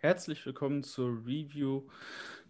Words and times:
Herzlich 0.00 0.44
willkommen 0.44 0.82
zur 0.82 1.24
Review 1.24 1.82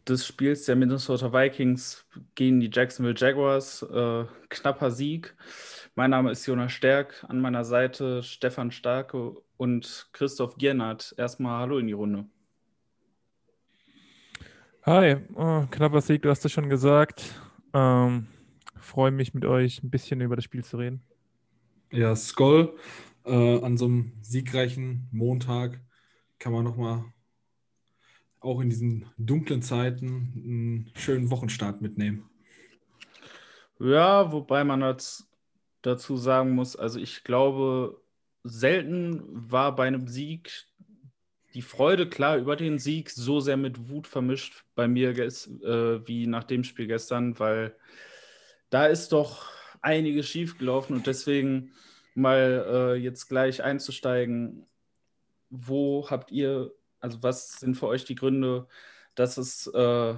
des 0.08 0.27
Spiels 0.27 0.64
der 0.64 0.76
Minnesota 0.76 1.30
Vikings 1.30 2.06
gegen 2.34 2.60
die 2.60 2.71
Jacksonville 2.72 3.14
Jaguars. 3.14 3.82
Äh, 3.82 4.24
knapper 4.48 4.90
Sieg. 4.90 5.37
Mein 5.95 6.08
Name 6.08 6.30
ist 6.30 6.46
Jonas 6.46 6.72
Stärk, 6.72 7.22
an 7.29 7.38
meiner 7.38 7.66
Seite 7.66 8.23
Stefan 8.23 8.71
Starke 8.71 9.35
und 9.59 10.09
Christoph 10.12 10.57
Giernert. 10.57 11.14
Erstmal 11.19 11.61
Hallo 11.61 11.77
in 11.77 11.89
die 11.89 11.93
Runde. 11.93 12.25
Hi, 14.87 15.19
oh, 15.35 15.67
knapper 15.71 16.01
Sieg, 16.01 16.23
du 16.23 16.30
hast 16.30 16.46
es 16.46 16.53
schon 16.53 16.71
gesagt. 16.71 17.39
Ähm, 17.75 18.29
Freue 18.83 19.11
mich 19.11 19.35
mit 19.35 19.45
euch 19.45 19.83
ein 19.83 19.91
bisschen 19.91 20.23
über 20.23 20.35
das 20.35 20.45
Spiel 20.45 20.64
zu 20.64 20.79
reden. 20.79 21.03
Ja, 21.93 22.16
Skoll, 22.16 22.74
äh, 23.27 23.61
an 23.62 23.77
so 23.77 23.84
einem 23.84 24.14
siegreichen 24.22 25.08
Montag 25.12 25.79
kann 26.39 26.54
man 26.54 26.64
nochmal 26.64 27.04
auch 28.40 28.62
in 28.62 28.71
diesen 28.71 29.11
dunklen 29.18 29.61
Zeiten 29.61 30.32
einen 30.34 30.90
schönen 30.96 31.31
Wochenstart 31.31 31.82
mitnehmen. 31.82 32.31
Ja, 33.78 34.33
wobei 34.33 34.64
man 34.64 34.81
jetzt 34.81 35.28
dazu 35.83 36.17
sagen 36.17 36.53
muss, 36.53 36.77
also 36.77 36.98
ich 36.98 37.25
glaube, 37.25 38.00
selten 38.42 39.22
war 39.50 39.77
bei 39.77 39.86
einem 39.86 40.09
Sieg 40.09 40.64
die 41.53 41.61
Freude 41.61 42.09
klar 42.09 42.39
über 42.39 42.56
den 42.56 42.78
Sieg 42.78 43.11
so 43.11 43.41
sehr 43.41 43.59
mit 43.59 43.91
Wut 43.91 44.06
vermischt 44.06 44.64
bei 44.75 44.89
mir 44.89 45.11
äh, 45.11 45.28
wie 46.09 46.27
nach 46.27 46.45
dem 46.45 46.64
Spiel 46.64 46.86
gestern, 46.86 47.39
weil 47.39 47.77
da 48.70 48.86
ist 48.86 49.12
doch 49.12 49.53
einiges 49.83 50.28
schiefgelaufen 50.28 50.97
und 50.97 51.06
deswegen 51.06 51.72
mal 52.14 52.67
äh, 52.69 52.95
jetzt 52.95 53.28
gleich 53.28 53.62
einzusteigen, 53.62 54.67
wo 55.50 56.09
habt 56.09 56.31
ihr, 56.31 56.73
also 57.01 57.23
was 57.23 57.61
sind 57.61 57.77
für 57.77 57.87
euch 57.87 58.05
die 58.05 58.15
Gründe, 58.15 58.67
dass 59.15 59.37
es 59.37 59.67
äh, 59.67 60.15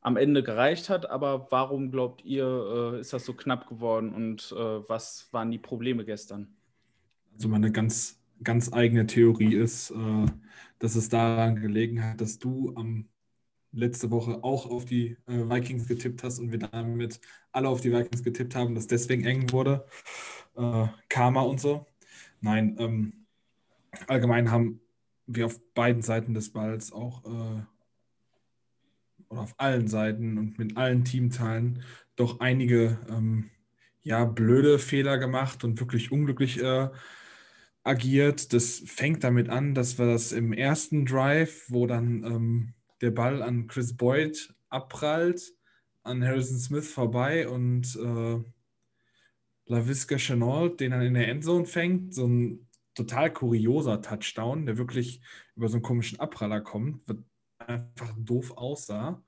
am 0.00 0.16
Ende 0.16 0.42
gereicht 0.42 0.88
hat, 0.88 1.08
aber 1.08 1.46
warum 1.50 1.90
glaubt 1.90 2.24
ihr, 2.24 2.94
äh, 2.94 3.00
ist 3.00 3.12
das 3.12 3.24
so 3.24 3.34
knapp 3.34 3.68
geworden 3.68 4.12
und 4.14 4.52
äh, 4.52 4.88
was 4.88 5.28
waren 5.32 5.50
die 5.50 5.58
Probleme 5.58 6.04
gestern? 6.04 6.56
Also 7.34 7.48
meine 7.48 7.70
ganz, 7.70 8.20
ganz 8.42 8.72
eigene 8.72 9.06
Theorie 9.06 9.54
ist, 9.54 9.90
äh, 9.90 10.26
dass 10.78 10.96
es 10.96 11.08
daran 11.08 11.56
gelegen 11.56 12.02
hat, 12.04 12.20
dass 12.20 12.38
du 12.38 12.72
am 12.74 13.08
letzte 13.72 14.10
Woche 14.10 14.42
auch 14.44 14.70
auf 14.70 14.84
die 14.84 15.16
äh, 15.26 15.48
Vikings 15.48 15.88
getippt 15.88 16.22
hast 16.22 16.38
und 16.38 16.52
wir 16.52 16.58
damit 16.58 17.20
alle 17.52 17.68
auf 17.68 17.80
die 17.80 17.92
Vikings 17.92 18.22
getippt 18.22 18.54
haben, 18.54 18.74
dass 18.74 18.86
deswegen 18.86 19.24
eng 19.24 19.50
wurde. 19.52 19.86
Äh, 20.56 20.86
Karma 21.08 21.42
und 21.42 21.60
so. 21.60 21.86
Nein, 22.40 22.76
ähm, 22.78 23.26
allgemein 24.06 24.50
haben 24.50 24.80
wir 25.26 25.46
auf 25.46 25.60
beiden 25.74 26.02
Seiten 26.02 26.34
des 26.34 26.52
Balls 26.52 26.92
auch 26.92 27.24
äh, 27.24 27.62
oder 29.28 29.40
auf 29.40 29.54
allen 29.56 29.88
Seiten 29.88 30.38
und 30.38 30.58
mit 30.58 30.76
allen 30.76 31.04
Teamteilen 31.04 31.82
doch 32.16 32.40
einige 32.40 32.98
ähm, 33.08 33.50
ja, 34.02 34.24
blöde 34.24 34.78
Fehler 34.78 35.18
gemacht 35.18 35.64
und 35.64 35.80
wirklich 35.80 36.12
unglücklich 36.12 36.62
äh, 36.62 36.88
agiert. 37.84 38.52
Das 38.52 38.82
fängt 38.84 39.24
damit 39.24 39.48
an, 39.48 39.74
dass 39.74 39.98
wir 39.98 40.06
das 40.06 40.32
im 40.32 40.52
ersten 40.52 41.06
Drive, 41.06 41.64
wo 41.68 41.86
dann 41.86 42.24
ähm, 42.24 42.74
der 43.02 43.10
Ball 43.10 43.42
an 43.42 43.66
Chris 43.66 43.96
Boyd 43.96 44.54
abprallt, 44.68 45.52
an 46.02 46.24
Harrison 46.24 46.58
Smith 46.58 46.90
vorbei 46.90 47.48
und 47.48 47.96
äh, 47.96 48.42
LaVisca 49.66 50.16
Chenault 50.16 50.80
den 50.80 50.92
dann 50.92 51.02
in 51.02 51.14
der 51.14 51.28
Endzone 51.28 51.66
fängt, 51.66 52.14
so 52.14 52.26
ein 52.26 52.68
total 52.94 53.32
kurioser 53.32 54.00
Touchdown, 54.00 54.66
der 54.66 54.78
wirklich 54.78 55.20
über 55.56 55.68
so 55.68 55.76
einen 55.76 55.82
komischen 55.82 56.20
Abpraller 56.20 56.60
kommt, 56.60 57.06
wird 57.08 57.24
einfach 57.58 58.14
doof 58.18 58.52
aussah. 58.56 59.22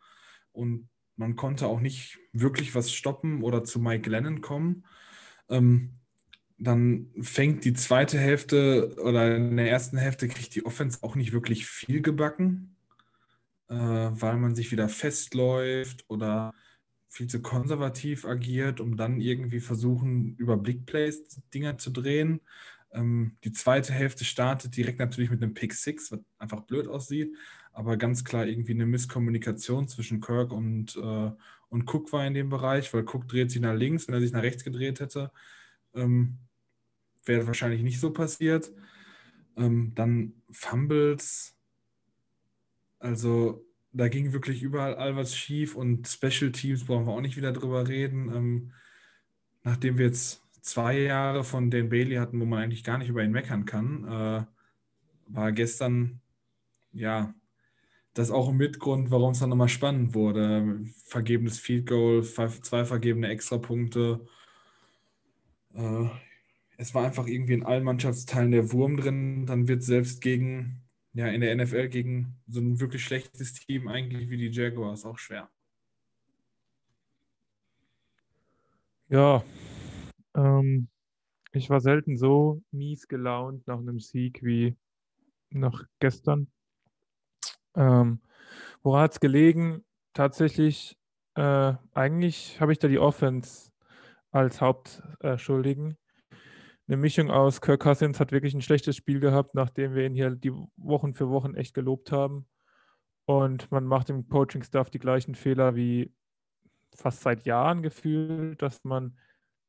Und 0.52 0.88
man 1.16 1.36
konnte 1.36 1.66
auch 1.66 1.80
nicht 1.80 2.18
wirklich 2.32 2.74
was 2.74 2.92
stoppen 2.92 3.42
oder 3.42 3.64
zu 3.64 3.78
Mike 3.80 4.08
Lennon 4.10 4.40
kommen. 4.40 4.84
Ähm, 5.48 5.94
dann 6.58 7.10
fängt 7.20 7.64
die 7.64 7.72
zweite 7.72 8.18
Hälfte 8.18 8.96
oder 9.02 9.36
in 9.36 9.56
der 9.56 9.70
ersten 9.70 9.96
Hälfte 9.96 10.28
kriegt 10.28 10.54
die 10.54 10.64
Offense 10.64 10.98
auch 11.02 11.14
nicht 11.14 11.32
wirklich 11.32 11.66
viel 11.66 12.00
gebacken, 12.00 12.73
äh, 13.74 14.20
weil 14.20 14.36
man 14.36 14.54
sich 14.54 14.72
wieder 14.72 14.88
festläuft 14.88 16.04
oder 16.08 16.52
viel 17.08 17.26
zu 17.28 17.42
konservativ 17.42 18.24
agiert, 18.24 18.80
um 18.80 18.96
dann 18.96 19.20
irgendwie 19.20 19.60
versuchen, 19.60 20.36
über 20.36 20.56
Blickplays 20.56 21.40
Dinger 21.52 21.78
zu 21.78 21.90
drehen. 21.90 22.40
Ähm, 22.92 23.36
die 23.44 23.52
zweite 23.52 23.92
Hälfte 23.92 24.24
startet 24.24 24.76
direkt 24.76 24.98
natürlich 24.98 25.30
mit 25.30 25.42
einem 25.42 25.54
Pick 25.54 25.74
Six, 25.74 26.12
was 26.12 26.20
einfach 26.38 26.62
blöd 26.62 26.88
aussieht 26.88 27.34
aber 27.74 27.96
ganz 27.96 28.24
klar 28.24 28.46
irgendwie 28.46 28.72
eine 28.72 28.86
Misskommunikation 28.86 29.88
zwischen 29.88 30.20
Kirk 30.20 30.52
und, 30.52 30.96
äh, 30.96 31.30
und 31.68 31.92
Cook 31.92 32.12
war 32.12 32.24
in 32.24 32.34
dem 32.34 32.48
Bereich, 32.48 32.94
weil 32.94 33.02
Cook 33.02 33.26
dreht 33.26 33.50
sich 33.50 33.60
nach 33.60 33.74
links, 33.74 34.06
wenn 34.06 34.14
er 34.14 34.20
sich 34.20 34.32
nach 34.32 34.42
rechts 34.42 34.62
gedreht 34.62 35.00
hätte, 35.00 35.32
ähm, 35.92 36.38
wäre 37.24 37.46
wahrscheinlich 37.48 37.82
nicht 37.82 37.98
so 37.98 38.12
passiert. 38.12 38.72
Ähm, 39.56 39.92
dann 39.96 40.34
Fumbles, 40.52 41.56
also 43.04 43.64
da 43.92 44.08
ging 44.08 44.32
wirklich 44.32 44.62
überall 44.62 44.96
all 44.96 45.14
was 45.16 45.36
schief 45.36 45.76
und 45.76 46.08
Special 46.08 46.50
Teams 46.52 46.84
brauchen 46.84 47.06
wir 47.06 47.12
auch 47.12 47.20
nicht 47.20 47.36
wieder 47.36 47.52
drüber 47.52 47.86
reden. 47.86 48.34
Ähm, 48.34 48.72
nachdem 49.62 49.98
wir 49.98 50.06
jetzt 50.06 50.42
zwei 50.62 50.98
Jahre 50.98 51.44
von 51.44 51.70
Dan 51.70 51.90
Bailey 51.90 52.16
hatten, 52.16 52.40
wo 52.40 52.44
man 52.46 52.62
eigentlich 52.62 52.82
gar 52.84 52.98
nicht 52.98 53.10
über 53.10 53.22
ihn 53.22 53.30
meckern 53.30 53.66
kann, 53.66 54.04
äh, 54.04 54.44
war 55.26 55.52
gestern 55.52 56.20
ja 56.92 57.34
das 58.14 58.30
auch 58.30 58.48
ein 58.48 58.56
Mitgrund, 58.56 59.10
warum 59.10 59.32
es 59.32 59.40
dann 59.40 59.50
nochmal 59.50 59.68
spannend 59.68 60.14
wurde. 60.14 60.80
Vergebenes 61.04 61.58
Field 61.58 61.86
Goal, 61.86 62.22
zwei 62.24 62.84
vergebene 62.84 63.28
Extrapunkte. 63.28 64.26
Äh, 65.74 66.08
es 66.76 66.94
war 66.94 67.04
einfach 67.04 67.26
irgendwie 67.26 67.54
in 67.54 67.64
allen 67.64 67.84
Mannschaftsteilen 67.84 68.52
der 68.52 68.72
Wurm 68.72 68.96
drin. 68.96 69.46
Dann 69.46 69.68
wird 69.68 69.82
selbst 69.82 70.20
gegen, 70.20 70.83
ja, 71.14 71.28
in 71.28 71.40
der 71.40 71.54
NFL 71.56 71.88
gegen 71.88 72.36
so 72.48 72.60
ein 72.60 72.80
wirklich 72.80 73.04
schlechtes 73.04 73.54
Team 73.54 73.88
eigentlich 73.88 74.28
wie 74.30 74.36
die 74.36 74.50
Jaguars 74.50 75.04
auch 75.04 75.18
schwer. 75.18 75.48
Ja, 79.08 79.44
ähm, 80.34 80.88
ich 81.52 81.70
war 81.70 81.80
selten 81.80 82.16
so 82.16 82.62
mies 82.72 83.06
gelaunt 83.06 83.66
nach 83.68 83.78
einem 83.78 84.00
Sieg 84.00 84.42
wie 84.42 84.76
nach 85.50 85.84
gestern. 86.00 86.48
Ähm, 87.76 88.20
woran 88.82 89.02
hat 89.02 89.12
es 89.12 89.20
gelegen? 89.20 89.84
Tatsächlich, 90.14 90.96
äh, 91.36 91.74
eigentlich 91.92 92.60
habe 92.60 92.72
ich 92.72 92.78
da 92.78 92.88
die 92.88 92.98
Offense 92.98 93.70
als 94.32 94.60
Hauptschuldigen. 94.60 95.96
Eine 96.86 96.98
Mischung 96.98 97.30
aus 97.30 97.62
Kirk 97.62 97.80
Cousins 97.80 98.20
hat 98.20 98.30
wirklich 98.30 98.52
ein 98.52 98.60
schlechtes 98.60 98.96
Spiel 98.96 99.18
gehabt, 99.18 99.54
nachdem 99.54 99.94
wir 99.94 100.04
ihn 100.04 100.14
hier 100.14 100.30
die 100.30 100.52
Wochen 100.76 101.14
für 101.14 101.30
Wochen 101.30 101.54
echt 101.54 101.72
gelobt 101.72 102.12
haben. 102.12 102.46
Und 103.24 103.70
man 103.70 103.84
macht 103.84 104.10
im 104.10 104.28
Coaching-Staff 104.28 104.90
die 104.90 104.98
gleichen 104.98 105.34
Fehler 105.34 105.76
wie 105.76 106.12
fast 106.94 107.22
seit 107.22 107.46
Jahren 107.46 107.82
gefühlt, 107.82 108.60
dass 108.60 108.84
man 108.84 109.16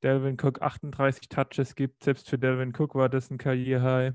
Delvin 0.04 0.38
Cook 0.40 0.62
38 0.62 1.30
Touches 1.30 1.76
gibt. 1.76 2.04
Selbst 2.04 2.30
für 2.30 2.38
Delvin 2.38 2.74
Cook 2.78 2.96
war 2.96 3.08
das 3.08 3.32
ein 3.32 3.38
Karriere-High. 3.38 4.14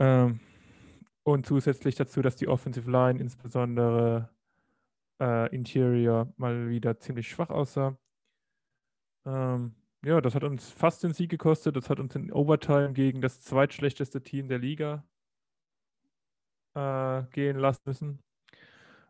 Ähm, 0.00 0.40
und 1.22 1.46
zusätzlich 1.46 1.94
dazu, 1.94 2.20
dass 2.20 2.34
die 2.34 2.48
Offensive 2.48 2.90
Line, 2.90 3.20
insbesondere 3.20 4.28
äh, 5.20 5.54
Interior, 5.54 6.32
mal 6.36 6.68
wieder 6.68 6.98
ziemlich 6.98 7.28
schwach 7.28 7.50
aussah. 7.50 7.96
Ähm, 9.24 9.76
ja, 10.04 10.20
das 10.20 10.34
hat 10.34 10.44
uns 10.44 10.70
fast 10.70 11.02
den 11.02 11.14
Sieg 11.14 11.30
gekostet. 11.30 11.76
Das 11.76 11.88
hat 11.90 11.98
uns 11.98 12.14
in 12.14 12.32
Overtime 12.32 12.92
gegen 12.92 13.20
das 13.20 13.40
zweitschlechteste 13.40 14.22
Team 14.22 14.48
der 14.48 14.58
Liga 14.58 15.04
äh, 16.74 17.22
gehen 17.32 17.58
lassen 17.58 17.82
müssen. 17.86 18.18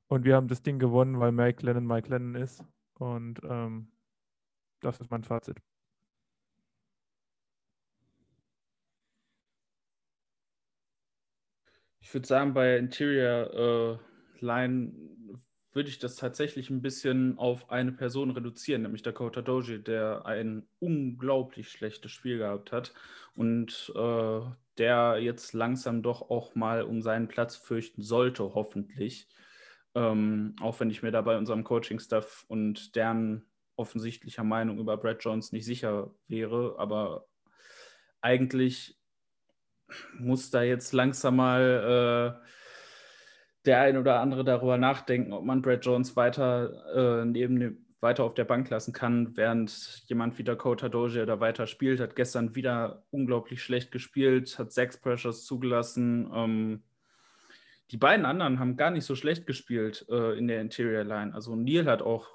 Und 0.08 0.24
wir 0.24 0.36
haben 0.36 0.48
das 0.48 0.62
Ding 0.62 0.78
gewonnen, 0.78 1.18
weil 1.18 1.32
Mike 1.32 1.64
Lennon 1.64 1.86
Mike 1.86 2.08
Lennon 2.08 2.36
ist. 2.36 2.64
Und 2.98 3.40
ähm, 3.44 3.90
das 4.80 5.00
ist 5.00 5.10
mein 5.10 5.24
Fazit. 5.24 5.60
Ich 12.00 12.12
würde 12.12 12.26
sagen, 12.28 12.54
bei 12.54 12.76
Interior 12.76 13.98
äh, 13.98 14.44
Line 14.44 14.92
würde 15.74 15.88
ich 15.88 15.98
das 15.98 16.16
tatsächlich 16.16 16.70
ein 16.70 16.82
bisschen 16.82 17.36
auf 17.38 17.70
eine 17.70 17.92
Person 17.92 18.30
reduzieren, 18.30 18.82
nämlich 18.82 19.02
Dakota 19.02 19.42
Doji, 19.42 19.82
der 19.82 20.24
ein 20.24 20.66
unglaublich 20.78 21.68
schlechtes 21.68 22.12
Spiel 22.12 22.38
gehabt 22.38 22.72
hat 22.72 22.94
und 23.34 23.92
äh, 23.96 24.40
der 24.78 25.18
jetzt 25.20 25.52
langsam 25.52 26.02
doch 26.02 26.30
auch 26.30 26.54
mal 26.54 26.82
um 26.82 27.02
seinen 27.02 27.28
Platz 27.28 27.56
fürchten 27.56 28.02
sollte, 28.02 28.54
hoffentlich. 28.54 29.28
Ähm, 29.96 30.54
auch 30.60 30.78
wenn 30.80 30.90
ich 30.90 31.02
mir 31.02 31.10
da 31.10 31.22
bei 31.22 31.36
unserem 31.36 31.64
Coaching-Staff 31.64 32.44
und 32.48 32.96
deren 32.96 33.44
offensichtlicher 33.76 34.44
Meinung 34.44 34.78
über 34.78 34.96
Brad 34.96 35.22
Jones 35.24 35.52
nicht 35.52 35.64
sicher 35.64 36.14
wäre, 36.28 36.76
aber 36.78 37.26
eigentlich 38.20 38.96
muss 40.18 40.50
da 40.50 40.62
jetzt 40.62 40.92
langsam 40.92 41.36
mal 41.36 42.40
äh, 42.42 42.48
der 43.64 43.80
ein 43.80 43.96
oder 43.96 44.20
andere 44.20 44.44
darüber 44.44 44.78
nachdenken, 44.78 45.32
ob 45.32 45.44
man 45.44 45.62
Brad 45.62 45.84
Jones 45.84 46.16
weiter 46.16 47.22
äh, 47.22 47.24
neben 47.24 47.84
weiter 48.00 48.24
auf 48.24 48.34
der 48.34 48.44
Bank 48.44 48.68
lassen 48.68 48.92
kann, 48.92 49.34
während 49.36 50.02
jemand 50.06 50.38
wie 50.38 50.44
Dakota 50.44 50.88
Dozier 50.90 51.24
da 51.24 51.40
weiter 51.40 51.66
spielt. 51.66 52.00
Hat 52.00 52.14
gestern 52.14 52.54
wieder 52.54 53.04
unglaublich 53.10 53.62
schlecht 53.62 53.90
gespielt, 53.90 54.58
hat 54.58 54.72
sechs 54.72 55.00
Pressures 55.00 55.44
zugelassen. 55.44 56.30
Ähm, 56.32 56.82
die 57.90 57.96
beiden 57.96 58.26
anderen 58.26 58.58
haben 58.58 58.76
gar 58.76 58.90
nicht 58.90 59.04
so 59.04 59.16
schlecht 59.16 59.46
gespielt 59.46 60.06
äh, 60.10 60.38
in 60.38 60.48
der 60.48 60.60
Interior 60.60 61.04
Line. 61.04 61.34
Also 61.34 61.56
Neil 61.56 61.86
hat 61.86 62.02
auch 62.02 62.28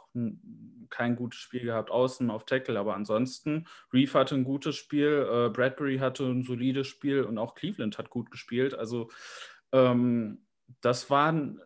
kein 0.89 1.15
gutes 1.15 1.39
Spiel 1.39 1.61
gehabt, 1.61 1.91
außen 1.91 2.31
auf 2.31 2.45
Tackle, 2.45 2.79
aber 2.79 2.95
ansonsten, 2.95 3.67
Reeve 3.93 4.17
hatte 4.17 4.35
ein 4.35 4.43
gutes 4.43 4.75
Spiel, 4.75 5.27
äh, 5.31 5.49
Bradbury 5.49 5.99
hatte 5.99 6.25
ein 6.25 6.43
solides 6.43 6.87
Spiel 6.87 7.23
und 7.23 7.37
auch 7.37 7.53
Cleveland 7.53 7.97
hat 7.99 8.09
gut 8.09 8.31
gespielt. 8.31 8.73
Also 8.73 9.09
ähm, 9.71 10.39
das 10.81 11.09
waren 11.09 11.61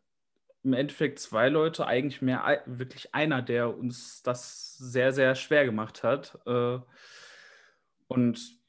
im 0.63 0.73
Endeffekt 0.73 1.19
zwei 1.19 1.49
Leute, 1.49 1.85
eigentlich 1.85 2.21
mehr 2.21 2.63
wirklich 2.65 3.13
einer, 3.13 3.41
der 3.41 3.77
uns 3.77 4.23
das 4.23 4.77
sehr, 4.77 5.11
sehr 5.11 5.35
schwer 5.35 5.65
gemacht 5.65 6.03
hat. 6.03 6.39
Äh, 6.45 6.79
und 8.07 8.63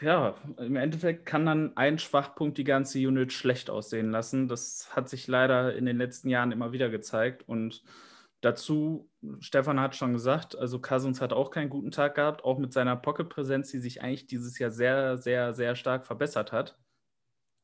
ja, 0.00 0.34
im 0.58 0.74
Endeffekt 0.74 1.24
kann 1.24 1.46
dann 1.46 1.76
ein 1.76 2.00
Schwachpunkt 2.00 2.58
die 2.58 2.64
ganze 2.64 2.98
Unit 2.98 3.32
schlecht 3.32 3.70
aussehen 3.70 4.10
lassen. 4.10 4.48
Das 4.48 4.88
hat 4.96 5.08
sich 5.08 5.28
leider 5.28 5.74
in 5.76 5.86
den 5.86 5.98
letzten 5.98 6.28
Jahren 6.28 6.50
immer 6.50 6.72
wieder 6.72 6.88
gezeigt. 6.88 7.48
Und 7.48 7.84
dazu, 8.40 9.08
Stefan 9.38 9.78
hat 9.78 9.94
schon 9.94 10.14
gesagt, 10.14 10.58
also 10.58 10.80
Cousins 10.80 11.20
hat 11.20 11.32
auch 11.32 11.52
keinen 11.52 11.70
guten 11.70 11.92
Tag 11.92 12.16
gehabt, 12.16 12.42
auch 12.42 12.58
mit 12.58 12.72
seiner 12.72 12.96
Pocket-Präsenz, 12.96 13.70
die 13.70 13.78
sich 13.78 14.02
eigentlich 14.02 14.26
dieses 14.26 14.58
Jahr 14.58 14.72
sehr, 14.72 15.16
sehr, 15.16 15.54
sehr 15.54 15.76
stark 15.76 16.06
verbessert 16.06 16.50
hat. 16.50 16.76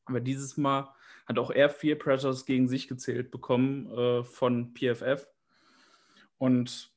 Aber 0.05 0.21
dieses 0.21 0.55
Mal 0.55 0.93
hat 1.25 1.39
auch 1.39 1.51
er 1.51 1.69
vier 1.69 1.97
Pressures 1.97 2.45
gegen 2.45 2.67
sich 2.67 2.87
gezählt 2.87 3.31
bekommen 3.31 3.89
äh, 3.91 4.23
von 4.23 4.73
PFF. 4.73 5.27
Und 6.37 6.91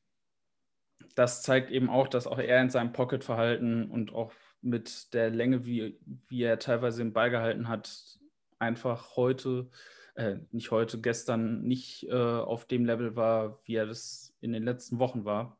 das 1.15 1.43
zeigt 1.43 1.71
eben 1.71 1.91
auch, 1.91 2.09
dass 2.09 2.27
auch 2.27 2.39
er 2.39 2.61
in 2.61 2.71
seinem 2.71 2.93
Pocket-Verhalten 2.93 3.91
und 3.91 4.13
auch 4.13 4.33
mit 4.61 5.15
der 5.15 5.31
Länge, 5.31 5.65
wie, 5.65 5.99
wie 6.29 6.43
er 6.43 6.59
teilweise 6.59 7.03
den 7.03 7.13
Ball 7.13 7.31
gehalten 7.31 7.69
hat, 7.69 8.19
einfach 8.59 9.17
heute, 9.17 9.71
äh, 10.15 10.37
nicht 10.51 10.71
heute, 10.71 11.01
gestern 11.01 11.63
nicht 11.63 12.07
äh, 12.09 12.15
auf 12.15 12.67
dem 12.67 12.85
Level 12.85 13.17
war, 13.17 13.61
wie 13.65 13.77
er 13.77 13.87
das 13.87 14.35
in 14.41 14.53
den 14.53 14.65
letzten 14.65 14.99
Wochen 14.99 15.25
war. 15.25 15.59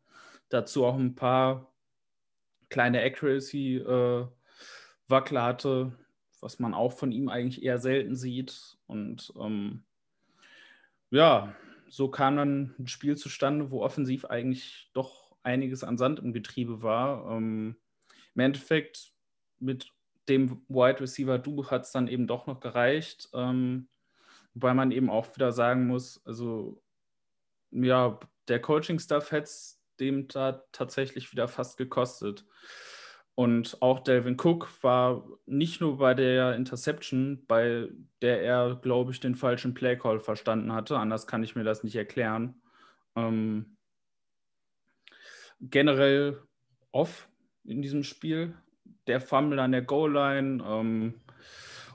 Dazu 0.49 0.85
auch 0.85 0.97
ein 0.97 1.15
paar 1.15 1.73
kleine 2.69 3.03
Accuracy-Wackler 3.03 5.41
äh, 5.41 5.45
hatte, 5.45 5.93
was 6.41 6.59
man 6.59 6.75
auch 6.75 6.93
von 6.93 7.13
ihm 7.13 7.29
eigentlich 7.29 7.63
eher 7.63 7.79
selten 7.79 8.17
sieht. 8.17 8.79
Und 8.87 9.33
ähm, 9.39 9.85
ja, 11.11 11.55
so 11.89 12.09
kam 12.09 12.37
dann 12.37 12.75
ein 12.79 12.89
Spiel 12.89 13.17
zustande, 13.17 13.71
wo 13.71 13.83
offensiv 13.83 14.25
eigentlich 14.27 14.91
doch 14.93 15.37
einiges 15.43 15.85
an 15.85 15.99
Sand 15.99 16.19
im 16.19 16.33
Getriebe 16.33 16.83
war. 16.83 17.31
Ähm, 17.37 17.77
Im 18.35 18.41
Endeffekt 18.41 19.13
mit 19.59 19.93
dem 20.29 20.63
Wide 20.69 21.01
Receiver 21.01 21.39
Du 21.39 21.67
hat 21.67 21.85
es 21.85 21.93
dann 21.93 22.09
eben 22.09 22.27
doch 22.27 22.47
noch 22.47 22.61
gereicht. 22.61 23.29
Ähm, 23.33 23.89
wobei 24.55 24.75
man 24.75 24.91
eben 24.91 25.11
auch 25.11 25.35
wieder 25.35 25.53
sagen 25.53 25.87
muss, 25.87 26.25
also 26.27 26.83
ja, 27.71 28.19
der 28.49 28.61
Coaching-Staff 28.61 29.33
hätte 29.33 29.45
es 29.45 29.81
dem 30.01 30.29
da 30.29 30.65
tatsächlich 30.73 31.33
wieder 31.33 31.49
fast 31.49 31.77
gekostet. 31.77 32.45
Und 33.39 33.81
auch 33.83 34.01
Delvin 34.01 34.37
Cook 34.37 34.69
war 34.83 35.25
nicht 35.47 35.81
nur 35.81 35.99
bei 35.99 36.13
der 36.13 36.57
Interception, 36.57 37.45
bei 37.47 37.89
der 38.21 38.43
er, 38.43 38.75
glaube 38.83 39.13
ich, 39.13 39.21
den 39.21 39.37
falschen 39.37 39.75
Playcall 39.75 40.19
verstanden 40.19 40.73
hatte. 40.73 40.99
Anders 40.99 41.29
kann 41.29 41.45
ich 41.45 41.55
mir 41.55 41.63
das 41.63 41.85
nicht 41.85 41.95
erklären. 41.95 42.61
Ähm, 43.15 43.77
generell 45.61 46.43
off 46.91 47.29
in 47.63 47.81
diesem 47.81 48.03
Spiel. 48.03 48.57
Der 49.07 49.21
Fumble 49.21 49.61
an 49.61 49.71
der 49.71 49.83
Goal-Line. 49.83 50.65
Ähm, 50.67 51.21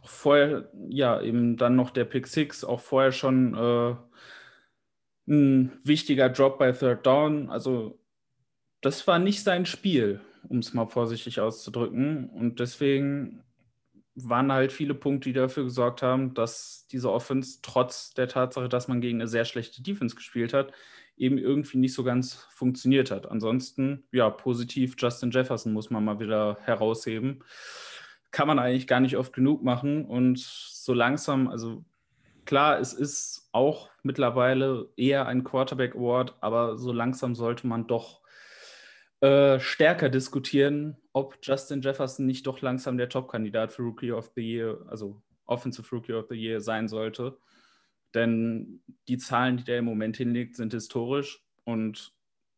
vorher, 0.01 0.71
ja, 0.87 1.19
eben 1.19 1.57
dann 1.57 1.75
noch 1.75 1.89
der 1.89 2.05
Pick 2.05 2.27
Six. 2.27 2.63
Auch 2.63 2.79
vorher 2.79 3.11
schon 3.11 3.53
äh, 3.53 3.95
ein 5.27 5.77
wichtiger 5.83 6.29
Drop 6.29 6.57
bei 6.57 6.71
Third 6.71 7.05
Down. 7.05 7.49
Also, 7.49 7.99
das 8.79 9.05
war 9.07 9.19
nicht 9.19 9.43
sein 9.43 9.65
Spiel 9.65 10.21
um 10.47 10.59
es 10.59 10.73
mal 10.73 10.85
vorsichtig 10.85 11.39
auszudrücken. 11.39 12.29
Und 12.29 12.59
deswegen 12.59 13.43
waren 14.15 14.51
halt 14.51 14.71
viele 14.71 14.93
Punkte, 14.93 15.29
die 15.29 15.33
dafür 15.33 15.63
gesorgt 15.63 16.01
haben, 16.01 16.33
dass 16.33 16.87
diese 16.91 17.11
Offense 17.11 17.59
trotz 17.61 18.13
der 18.13 18.27
Tatsache, 18.27 18.69
dass 18.69 18.87
man 18.87 19.01
gegen 19.01 19.19
eine 19.19 19.27
sehr 19.27 19.45
schlechte 19.45 19.81
Defense 19.81 20.15
gespielt 20.15 20.53
hat, 20.53 20.71
eben 21.17 21.37
irgendwie 21.37 21.77
nicht 21.77 21.93
so 21.93 22.03
ganz 22.03 22.47
funktioniert 22.51 23.11
hat. 23.11 23.29
Ansonsten, 23.29 24.03
ja, 24.11 24.29
positiv 24.29 24.95
Justin 24.97 25.31
Jefferson 25.31 25.73
muss 25.73 25.89
man 25.89 26.03
mal 26.03 26.19
wieder 26.19 26.57
herausheben. 26.61 27.43
Kann 28.31 28.47
man 28.47 28.59
eigentlich 28.59 28.87
gar 28.87 28.99
nicht 28.99 29.17
oft 29.17 29.33
genug 29.33 29.63
machen 29.63 30.05
und 30.05 30.39
so 30.39 30.93
langsam, 30.93 31.47
also 31.47 31.83
klar, 32.45 32.79
es 32.79 32.93
ist 32.93 33.49
auch 33.51 33.89
mittlerweile 34.01 34.89
eher 34.97 35.27
ein 35.27 35.43
Quarterback 35.43 35.95
Award, 35.95 36.35
aber 36.41 36.77
so 36.77 36.91
langsam 36.91 37.35
sollte 37.35 37.67
man 37.67 37.87
doch 37.87 38.22
äh, 39.23 39.61
stärker 39.61 40.09
diskutieren, 40.09 40.97
ob 41.13 41.37
Justin 41.41 41.81
Jefferson 41.81 42.25
nicht 42.25 42.45
doch 42.45 42.59
langsam 42.59 42.97
der 42.97 43.07
Top-Kandidat 43.07 43.71
für 43.71 43.83
Rookie 43.83 44.11
of 44.11 44.33
the 44.35 44.41
Year, 44.41 44.85
also 44.89 45.21
Offensive 45.45 45.87
Rookie 45.95 46.11
of 46.11 46.25
the 46.29 46.35
Year 46.35 46.59
sein 46.59 46.89
sollte. 46.89 47.37
Denn 48.13 48.83
die 49.07 49.17
Zahlen, 49.17 49.55
die 49.55 49.63
der 49.63 49.79
im 49.79 49.85
Moment 49.85 50.17
hinlegt, 50.17 50.57
sind 50.57 50.73
historisch 50.73 51.41
und 51.63 52.13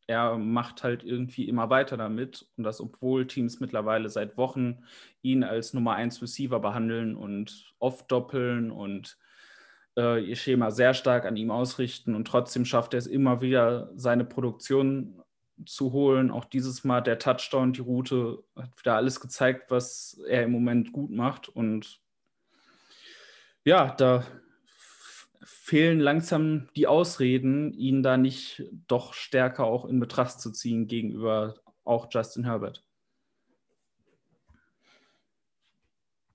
er 0.07 0.39
macht 0.39 0.83
halt 0.83 1.03
irgendwie 1.03 1.47
immer 1.47 1.69
weiter 1.69 1.97
damit. 1.97 2.47
Und 2.57 2.63
das, 2.63 2.81
obwohl 2.81 3.27
Teams 3.27 3.59
mittlerweile 3.59 4.09
seit 4.09 4.35
Wochen 4.35 4.83
ihn 5.21 5.43
als 5.43 5.75
Nummer 5.75 5.93
1 5.93 6.19
Receiver 6.23 6.59
behandeln 6.59 7.15
und 7.15 7.75
oft 7.77 8.11
doppeln 8.11 8.71
und 8.71 9.19
äh, 9.99 10.19
ihr 10.19 10.35
Schema 10.35 10.71
sehr 10.71 10.95
stark 10.95 11.25
an 11.25 11.37
ihm 11.37 11.51
ausrichten. 11.51 12.15
Und 12.15 12.27
trotzdem 12.27 12.65
schafft 12.65 12.95
er 12.95 12.97
es 12.97 13.07
immer 13.07 13.41
wieder, 13.41 13.91
seine 13.95 14.25
Produktion 14.25 15.21
zu 15.65 15.91
holen. 15.91 16.31
Auch 16.31 16.45
dieses 16.45 16.83
Mal 16.83 17.01
der 17.01 17.19
Touchdown, 17.19 17.73
die 17.73 17.81
Route, 17.81 18.43
hat 18.55 18.77
wieder 18.79 18.95
alles 18.95 19.19
gezeigt, 19.19 19.71
was 19.71 20.19
er 20.27 20.43
im 20.43 20.51
Moment 20.51 20.91
gut 20.91 21.11
macht. 21.11 21.49
Und 21.49 21.99
ja, 23.63 23.93
da 23.95 24.25
fehlen 25.43 25.99
langsam 25.99 26.67
die 26.75 26.87
Ausreden, 26.87 27.73
ihn 27.73 28.03
da 28.03 28.17
nicht 28.17 28.63
doch 28.87 29.13
stärker 29.13 29.65
auch 29.65 29.85
in 29.85 29.99
Betracht 29.99 30.39
zu 30.39 30.51
ziehen 30.51 30.87
gegenüber 30.87 31.55
auch 31.83 32.07
Justin 32.11 32.43
Herbert. 32.43 32.83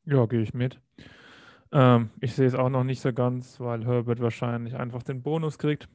Ja, 0.04 0.26
gehe 0.26 0.42
ich 0.42 0.54
mit. 0.54 0.80
Ähm, 1.72 2.10
ich 2.20 2.34
sehe 2.34 2.46
es 2.46 2.54
auch 2.54 2.68
noch 2.68 2.84
nicht 2.84 3.00
so 3.00 3.12
ganz, 3.12 3.60
weil 3.60 3.84
Herbert 3.84 4.20
wahrscheinlich 4.20 4.74
einfach 4.74 5.02
den 5.02 5.22
Bonus 5.22 5.58
kriegt. 5.58 5.88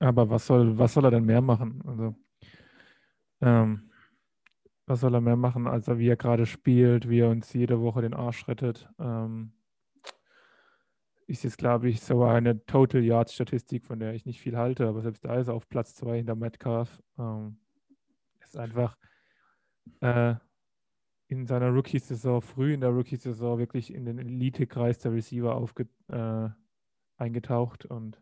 Aber 0.00 0.30
was 0.30 0.46
soll, 0.46 0.78
was 0.78 0.94
soll 0.94 1.04
er 1.04 1.10
denn 1.10 1.26
mehr 1.26 1.42
machen? 1.42 1.82
Also, 1.86 2.16
ähm, 3.42 3.90
was 4.86 5.00
soll 5.00 5.14
er 5.14 5.20
mehr 5.20 5.36
machen, 5.36 5.66
als 5.66 5.88
er, 5.88 5.98
wie 5.98 6.08
er 6.08 6.16
gerade 6.16 6.46
spielt, 6.46 7.08
wie 7.08 7.20
er 7.20 7.28
uns 7.28 7.52
jede 7.52 7.80
Woche 7.80 8.02
den 8.02 8.14
Arsch 8.14 8.48
rettet? 8.48 8.88
Ähm, 8.98 9.52
ist 11.26 11.44
jetzt, 11.44 11.58
glaube 11.58 11.88
ich, 11.88 12.00
so 12.00 12.24
eine 12.24 12.64
Total 12.66 13.04
Yards 13.04 13.34
Statistik, 13.34 13.84
von 13.84 14.00
der 14.00 14.14
ich 14.14 14.24
nicht 14.26 14.40
viel 14.40 14.56
halte, 14.56 14.88
aber 14.88 15.00
selbst 15.02 15.24
da 15.24 15.36
ist 15.36 15.48
er 15.48 15.54
auf 15.54 15.68
Platz 15.68 15.94
2 15.94 16.16
hinter 16.16 16.34
Metcalf. 16.34 17.00
Ähm, 17.18 17.58
ist 18.40 18.56
einfach 18.56 18.96
äh, 20.00 20.34
in 21.28 21.46
seiner 21.46 21.70
Rookie-Saison, 21.70 22.42
früh 22.42 22.72
in 22.74 22.80
der 22.80 22.90
Rookie-Saison, 22.90 23.58
wirklich 23.58 23.94
in 23.94 24.06
den 24.06 24.18
Elite-Kreis 24.18 24.98
der 24.98 25.12
Receiver 25.12 25.54
aufge, 25.54 25.86
äh, 26.08 26.48
eingetaucht 27.16 27.84
und 27.84 28.20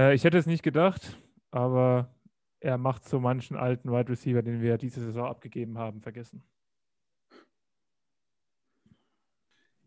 äh, 0.00 0.14
ich 0.14 0.24
hätte 0.24 0.38
es 0.38 0.46
nicht 0.46 0.62
gedacht, 0.62 1.18
aber 1.50 2.14
er 2.60 2.78
macht 2.78 3.08
so 3.08 3.20
manchen 3.20 3.56
alten 3.56 3.90
Wide 3.90 4.08
Receiver, 4.08 4.42
den 4.42 4.62
wir 4.62 4.78
diese 4.78 5.00
Saison 5.00 5.26
abgegeben 5.26 5.78
haben, 5.78 6.00
vergessen. 6.00 6.42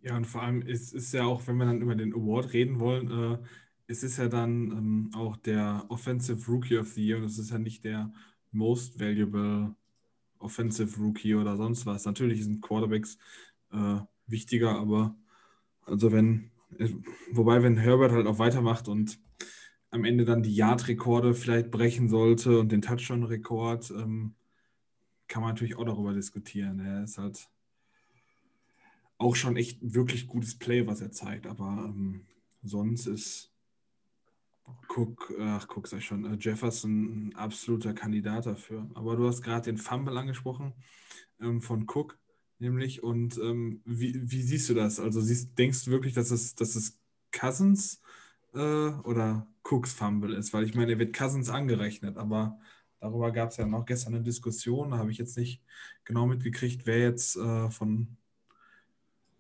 Ja, 0.02 0.18
und 0.18 0.26
vor 0.26 0.42
allem 0.42 0.62
ist 0.62 0.94
es 0.94 1.12
ja 1.14 1.24
auch, 1.24 1.48
wenn 1.48 1.58
wir 1.58 1.66
dann 1.66 1.82
über 1.82 1.96
den 1.96 2.14
Award 2.14 2.52
reden 2.54 2.80
wollen, 2.80 3.10
äh, 3.10 3.38
es 3.88 4.04
ist 4.04 4.18
ja 4.18 4.28
dann 4.28 4.72
ähm, 4.72 5.12
auch 5.14 5.38
der 5.38 5.86
Offensive 5.90 6.46
Rookie 6.52 6.78
of 6.78 6.90
the 6.90 7.06
Year 7.06 7.18
und 7.18 7.24
es 7.26 7.38
ist 7.38 7.52
ja 7.52 7.58
nicht 7.58 7.84
der 7.84 8.12
Most 8.52 9.00
Valuable 9.00 9.76
Offensive 10.40 11.00
Rookie 11.00 11.36
oder 11.36 11.56
sonst 11.58 11.86
was. 11.86 12.06
Natürlich 12.06 12.44
sind 12.44 12.62
Quarterbacks 12.62 13.18
äh, 13.72 14.00
wichtiger, 14.28 14.78
aber 14.78 15.16
also 15.86 16.12
wenn, 16.12 16.52
äh, 16.78 16.90
wobei 17.32 17.64
wenn 17.64 17.78
Herbert 17.78 18.12
halt 18.12 18.28
auch 18.28 18.40
weitermacht 18.40 18.88
und 18.88 19.20
am 19.94 20.06
Ende 20.06 20.26
dann 20.26 20.42
die 20.42 20.56
Yard-Rekorde 20.56 21.36
vielleicht 21.36 21.70
brechen 21.70 22.10
sollte 22.10 22.60
und 22.60 22.72
den 22.72 22.82
Touchdown-Rekord, 22.82 23.92
ähm, 23.92 24.34
kann 25.28 25.44
man 25.44 25.52
natürlich 25.52 25.78
auch 25.78 25.86
darüber 25.86 26.14
diskutieren. 26.14 26.80
Er 26.80 27.04
ist 27.04 27.20
halt 27.20 27.48
auch 29.20 29.36
schon 29.36 29.56
echt 29.56 29.78
wirklich 29.82 30.26
gutes 30.26 30.58
Play, 30.58 30.88
was 30.88 31.02
er 31.02 31.12
zeigt, 31.12 31.46
aber 31.46 31.86
ähm, 31.88 32.26
sonst 32.64 33.06
ist 33.06 33.52
Cook, 34.90 35.32
ach, 35.40 35.68
Cook 35.70 35.88
sei 35.88 36.02
schon, 36.02 36.26
äh, 36.26 36.38
Jefferson 36.40 37.28
ein 37.28 37.36
absoluter 37.36 37.94
Kandidat 37.94 38.48
dafür. 38.48 38.90
Aber 38.96 39.16
du 39.16 39.28
hast 39.28 39.44
gerade 39.44 39.66
den 39.66 39.78
Fumble 39.78 40.18
angesprochen 40.18 40.74
ähm, 41.40 41.62
von 41.62 41.86
Cook, 41.88 42.18
nämlich. 42.58 43.04
Und 43.04 43.38
ähm, 43.38 43.84
wie, 43.86 44.20
wie, 44.24 44.42
siehst 44.42 44.70
du 44.70 44.74
das? 44.74 45.00
Also 45.00 45.22
siehst, 45.22 45.56
denkst 45.56 45.86
du 45.86 45.92
wirklich, 45.92 46.16
dass 46.16 46.32
es, 46.32 46.56
dass 46.56 46.76
es 46.76 47.00
Cousins 47.32 48.02
äh, 48.54 48.60
oder 48.60 49.48
Cooks 49.64 49.94
Fumble 49.94 50.36
ist? 50.36 50.54
Weil 50.54 50.64
ich 50.64 50.76
meine, 50.76 50.94
er 50.94 51.00
wird 51.00 51.16
Cousins 51.16 51.50
angerechnet, 51.50 52.18
aber 52.18 52.60
darüber 53.00 53.32
gab 53.32 53.50
es 53.52 53.58
ja 53.58 53.66
noch 53.66 53.86
gestern 53.86 54.16
eine 54.16 54.24
Diskussion. 54.24 54.92
Da 54.92 54.98
habe 54.98 55.12
ich 55.12 55.18
jetzt 55.18 55.38
nicht 55.38 55.62
genau 56.04 56.26
mitgekriegt, 56.26 56.86
wer 56.86 57.00
jetzt 57.00 57.36
äh, 57.38 57.70
von 57.70 58.18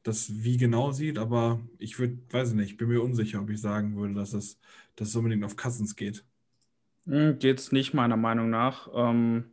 das 0.03 0.43
wie 0.43 0.57
genau 0.57 0.91
sieht, 0.91 1.17
aber 1.17 1.61
ich 1.77 1.97
würde, 1.97 2.17
weiß 2.29 2.49
ich 2.49 2.55
nicht, 2.55 2.77
bin 2.77 2.89
mir 2.89 3.01
unsicher, 3.01 3.39
ob 3.41 3.49
ich 3.49 3.61
sagen 3.61 3.95
würde, 3.95 4.13
dass 4.13 4.33
es, 4.33 4.59
dass 4.95 5.07
es 5.09 5.15
unbedingt 5.15 5.45
auf 5.45 5.55
Cousins 5.55 5.95
geht. 5.95 6.25
Hm, 7.05 7.39
geht 7.39 7.59
es 7.59 7.71
nicht, 7.71 7.93
meiner 7.93 8.17
Meinung 8.17 8.49
nach. 8.49 8.89
Ähm, 8.93 9.51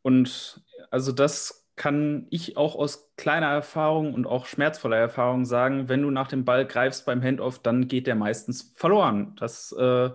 und 0.00 0.62
also 0.90 1.12
das 1.12 1.61
kann 1.76 2.26
ich 2.30 2.56
auch 2.56 2.76
aus 2.76 3.12
kleiner 3.16 3.46
Erfahrung 3.46 4.14
und 4.14 4.26
auch 4.26 4.46
schmerzvoller 4.46 4.96
Erfahrung 4.96 5.44
sagen, 5.44 5.88
wenn 5.88 6.02
du 6.02 6.10
nach 6.10 6.28
dem 6.28 6.44
Ball 6.44 6.66
greifst 6.66 7.06
beim 7.06 7.22
Handoff, 7.22 7.58
dann 7.58 7.88
geht 7.88 8.06
der 8.06 8.14
meistens 8.14 8.72
verloren. 8.76 9.34
Das 9.38 9.72
äh, 9.72 10.10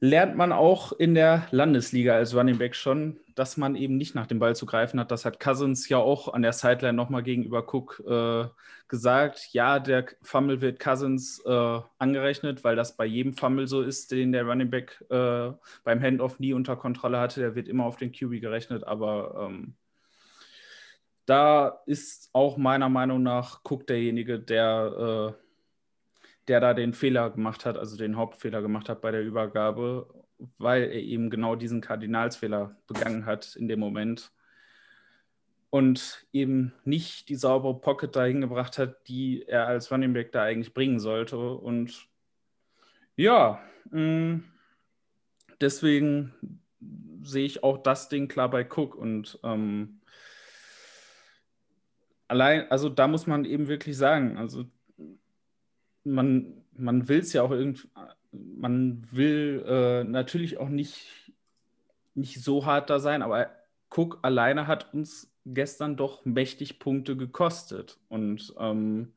lernt 0.00 0.36
man 0.36 0.52
auch 0.52 0.92
in 0.92 1.14
der 1.14 1.46
Landesliga 1.50 2.14
als 2.14 2.34
Running 2.34 2.58
Back 2.58 2.74
schon, 2.76 3.18
dass 3.34 3.56
man 3.56 3.76
eben 3.76 3.96
nicht 3.96 4.14
nach 4.14 4.26
dem 4.26 4.38
Ball 4.38 4.56
zu 4.56 4.64
greifen 4.64 4.98
hat. 4.98 5.10
Das 5.10 5.24
hat 5.24 5.40
Cousins 5.40 5.88
ja 5.88 5.98
auch 5.98 6.32
an 6.32 6.42
der 6.42 6.52
Sideline 6.52 6.94
nochmal 6.94 7.22
gegenüber 7.22 7.62
Cook 7.62 8.02
äh, 8.08 8.46
gesagt. 8.88 9.48
Ja, 9.52 9.78
der 9.78 10.06
Fumble 10.22 10.60
wird 10.60 10.80
Cousins 10.80 11.42
äh, 11.44 11.80
angerechnet, 11.98 12.64
weil 12.64 12.76
das 12.76 12.96
bei 12.96 13.04
jedem 13.04 13.34
Fumble 13.34 13.66
so 13.66 13.82
ist, 13.82 14.12
den 14.12 14.32
der 14.32 14.44
Running 14.46 14.70
Back 14.70 15.04
äh, 15.10 15.50
beim 15.84 16.00
Handoff 16.00 16.38
nie 16.38 16.52
unter 16.52 16.76
Kontrolle 16.76 17.18
hatte. 17.20 17.40
Der 17.40 17.54
wird 17.54 17.68
immer 17.68 17.84
auf 17.84 17.96
den 17.96 18.12
QB 18.12 18.40
gerechnet, 18.40 18.84
aber 18.84 19.48
ähm, 19.50 19.74
da 21.28 21.80
ist 21.86 22.30
auch 22.32 22.56
meiner 22.56 22.88
Meinung 22.88 23.22
nach 23.22 23.60
Cook 23.64 23.86
derjenige, 23.86 24.40
der 24.40 25.34
äh, 25.36 25.48
der 26.48 26.60
da 26.60 26.74
den 26.74 26.94
Fehler 26.94 27.30
gemacht 27.30 27.66
hat, 27.66 27.76
also 27.76 27.96
den 27.96 28.16
Hauptfehler 28.16 28.62
gemacht 28.62 28.88
hat 28.88 29.02
bei 29.02 29.10
der 29.10 29.22
Übergabe, 29.22 30.08
weil 30.56 30.84
er 30.84 31.02
eben 31.02 31.30
genau 31.30 31.56
diesen 31.56 31.80
Kardinalsfehler 31.80 32.76
begangen 32.86 33.26
hat 33.26 33.54
in 33.56 33.68
dem 33.68 33.80
Moment 33.80 34.32
und 35.70 36.26
eben 36.32 36.72
nicht 36.84 37.28
die 37.28 37.34
saubere 37.34 37.78
Pocket 37.78 38.14
dahin 38.16 38.40
gebracht 38.40 38.78
hat, 38.78 39.06
die 39.08 39.42
er 39.46 39.66
als 39.66 39.92
Running 39.92 40.14
Back 40.14 40.32
da 40.32 40.44
eigentlich 40.44 40.72
bringen 40.72 41.00
sollte. 41.00 41.38
Und 41.38 42.08
ja, 43.16 43.60
mh, 43.90 44.40
deswegen 45.60 46.62
sehe 47.22 47.44
ich 47.44 47.62
auch 47.62 47.78
das 47.78 48.08
Ding 48.08 48.28
klar 48.28 48.48
bei 48.48 48.64
Cook 48.64 48.94
und 48.94 49.38
ähm, 49.42 49.97
allein, 52.28 52.70
also 52.70 52.88
da 52.88 53.08
muss 53.08 53.26
man 53.26 53.44
eben 53.44 53.68
wirklich 53.68 53.96
sagen, 53.96 54.36
also 54.36 54.64
man, 56.04 56.64
man 56.72 57.08
will 57.08 57.18
es 57.20 57.32
ja 57.32 57.42
auch 57.42 57.50
irgendwie, 57.50 57.88
man 58.30 59.06
will 59.10 59.64
äh, 59.66 60.04
natürlich 60.04 60.58
auch 60.58 60.68
nicht, 60.68 61.32
nicht 62.14 62.42
so 62.42 62.66
hart 62.66 62.90
da 62.90 63.00
sein, 63.00 63.22
aber 63.22 63.50
Cook 63.90 64.18
alleine 64.22 64.66
hat 64.66 64.92
uns 64.92 65.32
gestern 65.44 65.96
doch 65.96 66.24
mächtig 66.24 66.78
Punkte 66.78 67.16
gekostet. 67.16 67.98
Und 68.08 68.54
ähm, 68.58 69.12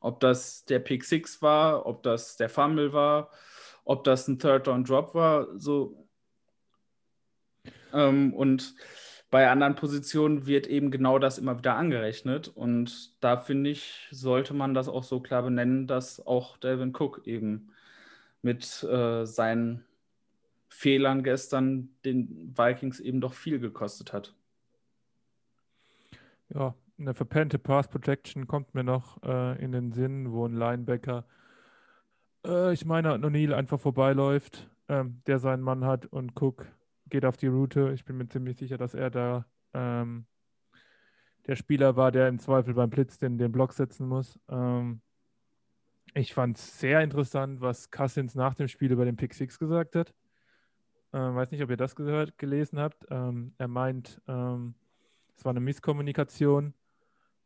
ob 0.00 0.20
das 0.20 0.64
der 0.64 0.80
Pick 0.80 1.04
Six 1.04 1.40
war, 1.40 1.86
ob 1.86 2.02
das 2.02 2.36
der 2.36 2.48
Fumble 2.48 2.92
war, 2.92 3.30
ob 3.84 4.04
das 4.04 4.28
ein 4.28 4.38
Third 4.38 4.66
Down 4.66 4.84
Drop 4.84 5.14
war, 5.14 5.46
so. 5.58 6.06
Ähm, 7.92 8.34
und 8.34 8.74
bei 9.30 9.50
anderen 9.50 9.74
Positionen 9.74 10.46
wird 10.46 10.66
eben 10.66 10.90
genau 10.90 11.18
das 11.18 11.38
immer 11.38 11.58
wieder 11.58 11.76
angerechnet. 11.76 12.48
Und 12.48 13.22
da 13.22 13.36
finde 13.36 13.70
ich, 13.70 14.08
sollte 14.10 14.54
man 14.54 14.74
das 14.74 14.88
auch 14.88 15.04
so 15.04 15.20
klar 15.20 15.42
benennen, 15.42 15.86
dass 15.86 16.26
auch 16.26 16.56
Delvin 16.56 16.94
Cook 16.94 17.26
eben 17.26 17.70
mit 18.40 18.82
äh, 18.84 19.26
seinen 19.26 19.84
Fehlern 20.68 21.22
gestern 21.22 21.90
den 22.04 22.54
Vikings 22.56 23.00
eben 23.00 23.20
doch 23.20 23.34
viel 23.34 23.58
gekostet 23.58 24.12
hat. 24.12 24.34
Ja, 26.48 26.74
eine 26.98 27.14
verpennte 27.14 27.58
Pass 27.58 27.88
Protection 27.88 28.46
kommt 28.46 28.74
mir 28.74 28.84
noch 28.84 29.22
äh, 29.22 29.62
in 29.62 29.72
den 29.72 29.92
Sinn, 29.92 30.32
wo 30.32 30.46
ein 30.46 30.54
Linebacker, 30.54 31.24
äh, 32.46 32.72
ich 32.72 32.86
meine, 32.86 33.14
O'Neill 33.14 33.52
einfach 33.54 33.78
vorbeiläuft, 33.78 34.68
ähm, 34.88 35.20
der 35.26 35.38
seinen 35.38 35.62
Mann 35.62 35.84
hat 35.84 36.06
und 36.06 36.40
Cook 36.40 36.66
geht 37.08 37.24
auf 37.24 37.36
die 37.36 37.46
Route. 37.46 37.92
Ich 37.94 38.04
bin 38.04 38.16
mir 38.16 38.28
ziemlich 38.28 38.56
sicher, 38.56 38.78
dass 38.78 38.94
er 38.94 39.10
da 39.10 39.46
ähm, 39.74 40.26
der 41.46 41.56
Spieler 41.56 41.96
war, 41.96 42.12
der 42.12 42.28
im 42.28 42.38
Zweifel 42.38 42.74
beim 42.74 42.90
Blitz 42.90 43.18
den, 43.18 43.38
den 43.38 43.52
Block 43.52 43.72
setzen 43.72 44.06
muss. 44.06 44.38
Ähm, 44.48 45.00
ich 46.14 46.34
fand 46.34 46.58
es 46.58 46.78
sehr 46.78 47.00
interessant, 47.00 47.60
was 47.60 47.90
Cousins 47.90 48.34
nach 48.34 48.54
dem 48.54 48.68
Spiel 48.68 48.92
über 48.92 49.04
den 49.04 49.16
Pick 49.16 49.34
Six 49.34 49.58
gesagt 49.58 49.94
hat. 49.94 50.14
Ähm, 51.12 51.34
weiß 51.34 51.50
nicht, 51.50 51.62
ob 51.62 51.70
ihr 51.70 51.76
das 51.76 51.96
gehört, 51.96 52.36
gelesen 52.38 52.78
habt. 52.78 53.06
Ähm, 53.10 53.54
er 53.56 53.68
meint, 53.68 54.20
ähm, 54.28 54.74
es 55.36 55.44
war 55.44 55.50
eine 55.50 55.60
Misskommunikation 55.60 56.74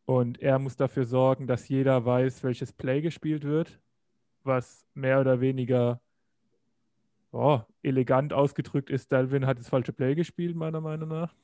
und 0.05 0.41
er 0.41 0.59
muss 0.59 0.77
dafür 0.77 1.05
sorgen, 1.05 1.47
dass 1.47 1.69
jeder 1.69 2.05
weiß, 2.05 2.43
welches 2.43 2.73
Play 2.73 3.03
gespielt 3.03 3.45
wird, 3.45 3.79
was 4.43 4.85
mehr 4.95 5.21
oder 5.21 5.41
weniger 5.41 6.01
oh, 7.33 7.61
elegant 7.83 8.33
ausgedrückt 8.33 8.91
ist, 8.91 9.11
Dalvin 9.11 9.47
hat 9.47 9.59
das 9.59 9.69
falsche 9.69 9.93
Play 9.93 10.15
gespielt, 10.15 10.55
meiner 10.55 10.81
Meinung 10.81 11.09
nach. 11.09 11.35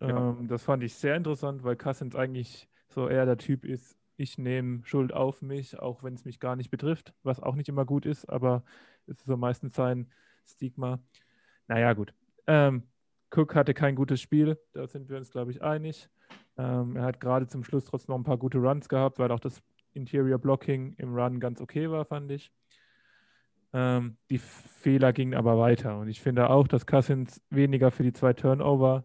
Ja. 0.00 0.30
Ähm, 0.30 0.46
das 0.46 0.62
fand 0.62 0.82
ich 0.84 0.94
sehr 0.94 1.16
interessant, 1.16 1.64
weil 1.64 1.76
Cousins 1.76 2.14
eigentlich 2.14 2.68
so 2.88 3.08
eher 3.08 3.26
der 3.26 3.38
Typ 3.38 3.64
ist, 3.64 3.98
ich 4.16 4.38
nehme 4.38 4.84
Schuld 4.84 5.12
auf 5.12 5.42
mich, 5.42 5.78
auch 5.78 6.02
wenn 6.02 6.14
es 6.14 6.24
mich 6.24 6.40
gar 6.40 6.56
nicht 6.56 6.70
betrifft, 6.70 7.14
was 7.22 7.40
auch 7.40 7.54
nicht 7.54 7.68
immer 7.68 7.84
gut 7.84 8.04
ist, 8.06 8.28
aber 8.28 8.64
es 9.06 9.18
ist 9.18 9.26
so 9.26 9.36
meistens 9.36 9.74
sein 9.74 10.10
Stigma. 10.44 10.98
Naja, 11.68 11.92
gut. 11.92 12.12
Ähm, 12.46 12.82
Cook 13.30 13.54
hatte 13.54 13.74
kein 13.74 13.94
gutes 13.94 14.20
Spiel, 14.20 14.58
da 14.72 14.86
sind 14.86 15.08
wir 15.08 15.16
uns, 15.16 15.30
glaube 15.30 15.50
ich, 15.50 15.62
einig. 15.62 16.08
Ähm, 16.56 16.96
er 16.96 17.04
hat 17.04 17.20
gerade 17.20 17.46
zum 17.46 17.62
Schluss 17.62 17.84
trotzdem 17.84 18.12
noch 18.12 18.18
ein 18.18 18.24
paar 18.24 18.38
gute 18.38 18.58
Runs 18.58 18.88
gehabt, 18.88 19.18
weil 19.18 19.30
auch 19.30 19.40
das 19.40 19.62
Interior 19.92 20.38
Blocking 20.38 20.94
im 20.98 21.14
Run 21.14 21.40
ganz 21.40 21.60
okay 21.60 21.90
war, 21.90 22.04
fand 22.04 22.30
ich. 22.32 22.50
Ähm, 23.72 24.16
die 24.30 24.38
Fehler 24.38 25.12
gingen 25.12 25.34
aber 25.34 25.58
weiter. 25.58 25.98
Und 25.98 26.08
ich 26.08 26.20
finde 26.20 26.50
auch, 26.50 26.68
dass 26.68 26.86
Cousins 26.86 27.40
weniger 27.50 27.90
für 27.90 28.02
die 28.02 28.12
zwei 28.12 28.32
Turnover 28.32 29.04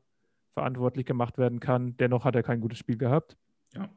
verantwortlich 0.53 1.05
gemacht 1.05 1.37
werden 1.37 1.59
kann. 1.59 1.97
Dennoch 1.97 2.25
hat 2.25 2.35
er 2.35 2.43
kein 2.43 2.61
gutes 2.61 2.77
Spiel 2.77 2.97
gehabt. 2.97 3.37
Ja. 3.73 3.89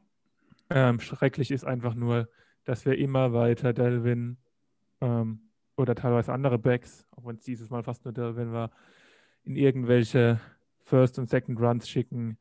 Ähm, 0.69 0.99
schrecklich 0.99 1.51
ist 1.51 1.65
einfach 1.65 1.93
nur, 1.93 2.27
dass 2.65 2.85
wir 2.85 2.97
immer 2.97 3.31
weiter 3.31 3.73
Delvin 3.73 4.37
ähm, 4.99 5.39
oder 5.77 5.95
teilweise 5.95 6.33
andere 6.33 6.57
Backs, 6.57 7.07
auch 7.11 7.25
wenn 7.25 7.37
es 7.37 7.43
dieses 7.43 7.69
Mal 7.69 7.83
fast 7.83 8.03
nur 8.03 8.13
Delvin 8.13 8.51
war, 8.51 8.71
in 9.43 9.55
irgendwelche 9.55 10.41
First- 10.83 11.19
und 11.19 11.29
Second 11.29 11.59
Runs 11.61 11.87
schicken, 11.87 12.37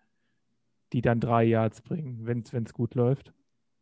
die 0.93 1.03
dann 1.03 1.21
drei 1.21 1.45
Yards 1.45 1.83
bringen, 1.83 2.27
wenn 2.27 2.65
es 2.65 2.73
gut 2.73 2.95
läuft. 2.95 3.33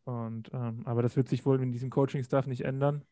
Und, 0.03 0.51
ähm, 0.53 0.81
aber 0.85 1.01
das 1.01 1.15
wird 1.15 1.29
sich 1.29 1.45
wohl 1.45 1.61
in 1.63 1.71
diesem 1.71 1.89
Coaching-Staff 1.89 2.45
nicht 2.45 2.65
ändern 2.65 3.03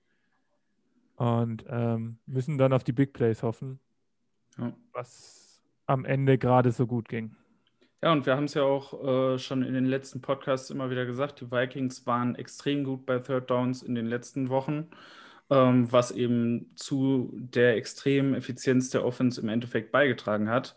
und 1.16 1.66
ähm, 1.70 2.18
müssen 2.26 2.58
dann 2.58 2.74
auf 2.74 2.84
die 2.84 2.92
Big 2.92 3.14
Plays 3.14 3.44
hoffen, 3.44 3.80
ja. 4.58 4.74
was 4.92 5.62
am 5.86 6.06
Ende 6.06 6.38
gerade 6.38 6.72
so 6.72 6.88
gut 6.88 7.10
ging. 7.10 7.36
Ja, 8.02 8.12
und 8.12 8.26
wir 8.26 8.36
haben 8.36 8.46
es 8.46 8.54
ja 8.54 8.64
auch 8.64 9.34
äh, 9.34 9.40
schon 9.40 9.64
in 9.64 9.74
den 9.74 9.86
letzten 9.86 10.22
Podcasts 10.22 10.70
immer 10.70 10.90
wieder 10.90 11.06
gesagt, 11.06 11.40
die 11.40 11.50
Vikings 11.50 12.06
waren 12.06 12.36
extrem 12.36 12.84
gut 12.84 13.06
bei 13.06 13.20
Third 13.20 13.50
Downs 13.50 13.82
in 13.82 13.96
den 13.96 14.08
letzten 14.08 14.50
Wochen, 14.50 14.90
ähm, 15.50 15.90
was 15.90 16.12
eben 16.12 16.72
zu 16.76 17.32
der 17.34 17.78
extremen 17.78 18.34
Effizienz 18.34 18.90
der 18.90 19.06
Offense 19.06 19.40
im 19.40 19.48
Endeffekt 19.48 19.94
beigetragen 19.94 20.50
hat. 20.50 20.76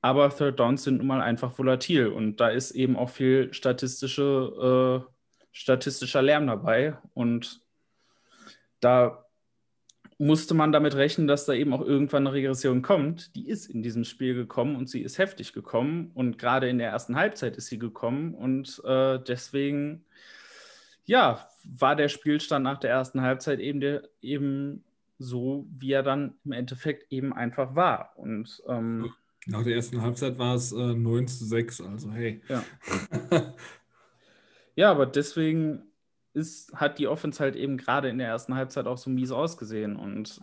Aber 0.00 0.28
Third 0.30 0.58
Downs 0.58 0.82
sind 0.82 0.98
nun 0.98 1.06
mal 1.06 1.20
einfach 1.20 1.56
volatil 1.56 2.08
und 2.08 2.40
da 2.40 2.48
ist 2.48 2.72
eben 2.72 2.96
auch 2.96 3.08
viel 3.08 3.54
statistische, 3.54 5.04
äh, 5.06 5.12
statistischer 5.52 6.22
Lärm 6.22 6.48
dabei. 6.48 6.98
Und 7.14 7.60
da 8.80 9.23
musste 10.18 10.54
man 10.54 10.72
damit 10.72 10.94
rechnen, 10.94 11.26
dass 11.26 11.46
da 11.46 11.52
eben 11.52 11.72
auch 11.72 11.80
irgendwann 11.80 12.26
eine 12.26 12.34
Regression 12.34 12.82
kommt. 12.82 13.34
Die 13.34 13.48
ist 13.48 13.66
in 13.66 13.82
diesem 13.82 14.04
Spiel 14.04 14.34
gekommen 14.34 14.76
und 14.76 14.88
sie 14.88 15.02
ist 15.02 15.18
heftig 15.18 15.52
gekommen. 15.52 16.10
Und 16.14 16.38
gerade 16.38 16.68
in 16.68 16.78
der 16.78 16.90
ersten 16.90 17.16
Halbzeit 17.16 17.56
ist 17.56 17.66
sie 17.66 17.78
gekommen. 17.78 18.34
Und 18.34 18.80
äh, 18.84 19.18
deswegen, 19.26 20.04
ja, 21.04 21.48
war 21.64 21.96
der 21.96 22.08
Spielstand 22.08 22.64
nach 22.64 22.78
der 22.78 22.90
ersten 22.90 23.22
Halbzeit 23.22 23.58
eben, 23.58 23.80
der, 23.80 24.08
eben 24.20 24.84
so, 25.18 25.66
wie 25.76 25.92
er 25.92 26.02
dann 26.02 26.34
im 26.44 26.52
Endeffekt 26.52 27.10
eben 27.10 27.32
einfach 27.32 27.74
war. 27.74 28.12
Und 28.16 28.62
ähm, 28.68 29.12
Nach 29.46 29.64
der 29.64 29.74
ersten 29.74 30.00
Halbzeit 30.00 30.38
war 30.38 30.54
es 30.54 30.72
äh, 30.72 30.94
9 30.94 31.26
zu 31.26 31.44
6, 31.44 31.80
also 31.80 32.12
hey. 32.12 32.40
Ja. 32.48 32.64
ja, 34.76 34.90
aber 34.90 35.06
deswegen 35.06 35.82
ist, 36.34 36.74
hat 36.74 36.98
die 36.98 37.08
Offense 37.08 37.42
halt 37.42 37.56
eben 37.56 37.76
gerade 37.76 38.08
in 38.08 38.18
der 38.18 38.28
ersten 38.28 38.54
Halbzeit 38.54 38.86
auch 38.86 38.98
so 38.98 39.10
mies 39.10 39.30
ausgesehen. 39.30 39.96
Und 39.96 40.40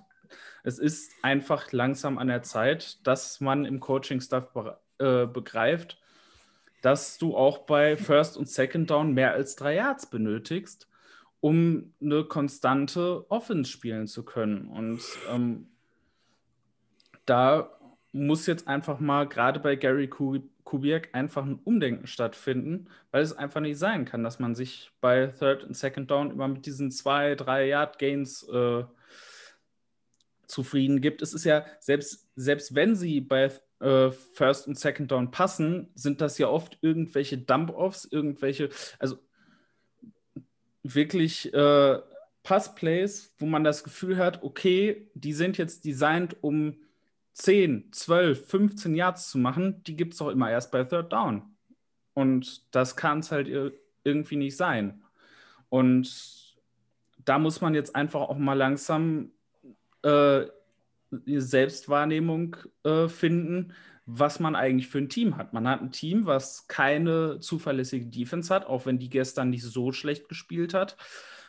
es 0.63 0.79
ist 0.79 1.12
einfach 1.21 1.71
langsam 1.71 2.17
an 2.17 2.27
der 2.27 2.43
Zeit, 2.43 3.05
dass 3.05 3.41
man 3.41 3.65
im 3.65 3.79
Coaching-Staff 3.79 4.53
be 4.53 4.77
äh, 5.00 5.25
begreift, 5.25 5.98
dass 6.81 7.17
du 7.17 7.36
auch 7.36 7.60
bei 7.60 7.98
First 7.98 8.38
und 8.38 8.48
Second 8.48 8.89
Down 8.89 9.13
mehr 9.13 9.33
als 9.33 9.55
drei 9.55 9.75
Yards 9.75 10.10
benötigst, 10.10 10.88
um 11.39 11.93
eine 12.01 12.24
konstante 12.24 13.29
Offense 13.29 13.71
spielen 13.71 14.07
zu 14.07 14.24
können. 14.24 14.67
Und 14.67 15.01
ähm, 15.31 15.67
da 17.25 17.71
muss 18.12 18.45
jetzt 18.45 18.67
einfach 18.67 19.00
mal 19.00 19.27
gerade 19.27 19.60
bei 19.60 19.75
Gary 19.75 20.07
Kubiak 20.71 21.09
einfach 21.11 21.43
ein 21.43 21.59
Umdenken 21.65 22.07
stattfinden, 22.07 22.87
weil 23.11 23.21
es 23.23 23.33
einfach 23.33 23.59
nicht 23.59 23.77
sein 23.77 24.05
kann, 24.05 24.23
dass 24.23 24.39
man 24.39 24.55
sich 24.55 24.89
bei 25.01 25.27
Third 25.27 25.65
und 25.65 25.75
Second 25.75 26.09
Down 26.09 26.31
immer 26.31 26.47
mit 26.47 26.65
diesen 26.65 26.91
zwei, 26.91 27.35
drei 27.35 27.67
Yard 27.67 27.99
Gains 27.99 28.47
äh, 28.47 28.85
zufrieden 30.47 31.01
gibt. 31.01 31.21
Es 31.21 31.33
ist 31.33 31.43
ja, 31.43 31.65
selbst, 31.81 32.29
selbst 32.37 32.73
wenn 32.73 32.95
sie 32.95 33.19
bei 33.19 33.51
äh, 33.81 34.11
First 34.11 34.65
und 34.65 34.79
Second 34.79 35.11
Down 35.11 35.29
passen, 35.29 35.89
sind 35.93 36.21
das 36.21 36.37
ja 36.37 36.47
oft 36.47 36.77
irgendwelche 36.79 37.37
Dump-Offs, 37.37 38.05
irgendwelche, 38.09 38.69
also 38.97 39.17
wirklich 40.83 41.53
äh, 41.53 41.99
Passplays, 42.43 43.35
wo 43.39 43.45
man 43.45 43.65
das 43.65 43.83
Gefühl 43.83 44.15
hat, 44.15 44.41
okay, 44.41 45.11
die 45.15 45.33
sind 45.33 45.57
jetzt 45.57 45.83
designt, 45.83 46.37
um 46.39 46.77
10, 47.33 47.91
12, 47.91 48.47
15 48.47 48.95
Yards 48.95 49.29
zu 49.29 49.38
machen, 49.38 49.83
die 49.83 49.95
gibt 49.95 50.13
es 50.13 50.19
doch 50.19 50.29
immer 50.29 50.51
erst 50.51 50.71
bei 50.71 50.83
Third 50.83 51.11
Down. 51.11 51.43
Und 52.13 52.75
das 52.75 52.95
kann 52.95 53.19
es 53.19 53.31
halt 53.31 53.47
irgendwie 54.03 54.35
nicht 54.35 54.57
sein. 54.57 55.03
Und 55.69 56.57
da 57.23 57.39
muss 57.39 57.61
man 57.61 57.73
jetzt 57.73 57.95
einfach 57.95 58.21
auch 58.21 58.38
mal 58.38 58.57
langsam 58.57 59.31
äh, 60.03 60.45
Selbstwahrnehmung 61.11 62.57
äh, 62.83 63.07
finden, 63.07 63.73
was 64.05 64.39
man 64.39 64.55
eigentlich 64.55 64.88
für 64.88 64.97
ein 64.97 65.09
Team 65.09 65.38
hat. 65.38 65.53
Man 65.53 65.67
hat 65.67 65.81
ein 65.81 65.91
Team, 65.91 66.25
was 66.25 66.67
keine 66.67 67.39
zuverlässige 67.39 68.07
Defense 68.07 68.53
hat, 68.53 68.65
auch 68.65 68.85
wenn 68.85 69.00
die 69.00 69.09
gestern 69.09 69.50
nicht 69.50 69.63
so 69.63 69.91
schlecht 69.91 70.27
gespielt 70.27 70.73
hat. 70.73 70.97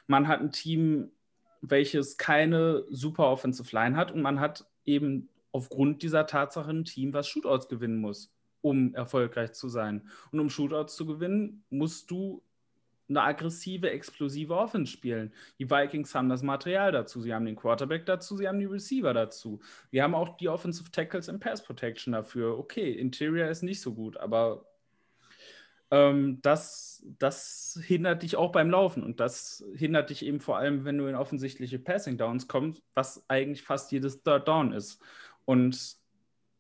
Man 0.07 0.29
hat 0.29 0.41
ein 0.41 0.53
Team, 0.53 1.11
welches 1.61 2.19
keine 2.19 2.85
super 2.91 3.29
Offensive 3.29 3.75
Line 3.75 3.97
hat 3.97 4.13
und 4.13 4.21
man 4.21 4.41
hat 4.41 4.67
eben 4.85 5.29
aufgrund 5.53 6.03
dieser 6.03 6.27
Tatsache 6.27 6.71
ein 6.71 6.85
Team, 6.85 7.13
was 7.13 7.29
Shootouts 7.29 7.69
gewinnen 7.69 7.99
muss, 7.99 8.35
um 8.61 8.95
erfolgreich 8.95 9.53
zu 9.53 9.69
sein. 9.69 10.09
Und 10.33 10.41
um 10.41 10.51
Shootouts 10.51 10.97
zu 10.97 11.07
gewinnen, 11.07 11.65
musst 11.71 12.11
du 12.11 12.43
eine 13.09 13.23
aggressive, 13.23 13.91
explosive 13.91 14.57
Offense 14.57 14.93
spielen. 14.93 15.33
Die 15.59 15.71
Vikings 15.71 16.15
haben 16.15 16.29
das 16.29 16.43
Material 16.43 16.93
dazu, 16.93 17.21
sie 17.21 17.35
haben 17.35 17.45
den 17.45 17.57
Quarterback 17.57 18.07
dazu, 18.07 18.37
sie 18.37 18.49
haben 18.49 18.59
die 18.59 18.65
Receiver 18.65 19.13
dazu. 19.13 19.61
Wir 19.91 20.03
haben 20.03 20.15
auch 20.15 20.37
die 20.37 20.49
Offensive 20.49 20.91
Tackles 20.91 21.29
im 21.29 21.41
Pass 21.41 21.63
Protection 21.63 22.13
dafür. 22.13 22.59
Okay, 22.59 22.93
Interior 22.93 23.49
ist 23.49 23.63
nicht 23.63 23.81
so 23.81 23.95
gut, 23.95 24.17
aber 24.17 24.65
ähm, 25.91 26.39
das, 26.41 27.05
das 27.19 27.79
hindert 27.85 28.23
dich 28.23 28.37
auch 28.37 28.51
beim 28.51 28.71
Laufen 28.71 29.03
und 29.03 29.21
das 29.21 29.63
hindert 29.75 30.09
dich 30.09 30.25
eben 30.25 30.41
vor 30.41 30.57
allem, 30.57 30.87
wenn 30.87 30.97
du 30.97 31.07
in 31.07 31.15
offensichtliche 31.15 31.79
Passing 31.79 32.17
Downs 32.17 32.49
kommst, 32.49 32.83
was 32.95 33.25
eigentlich 33.29 33.63
fast 33.63 33.93
jedes 33.93 34.23
Third 34.23 34.49
Down 34.49 34.73
ist. 34.73 35.03
Und 35.45 35.97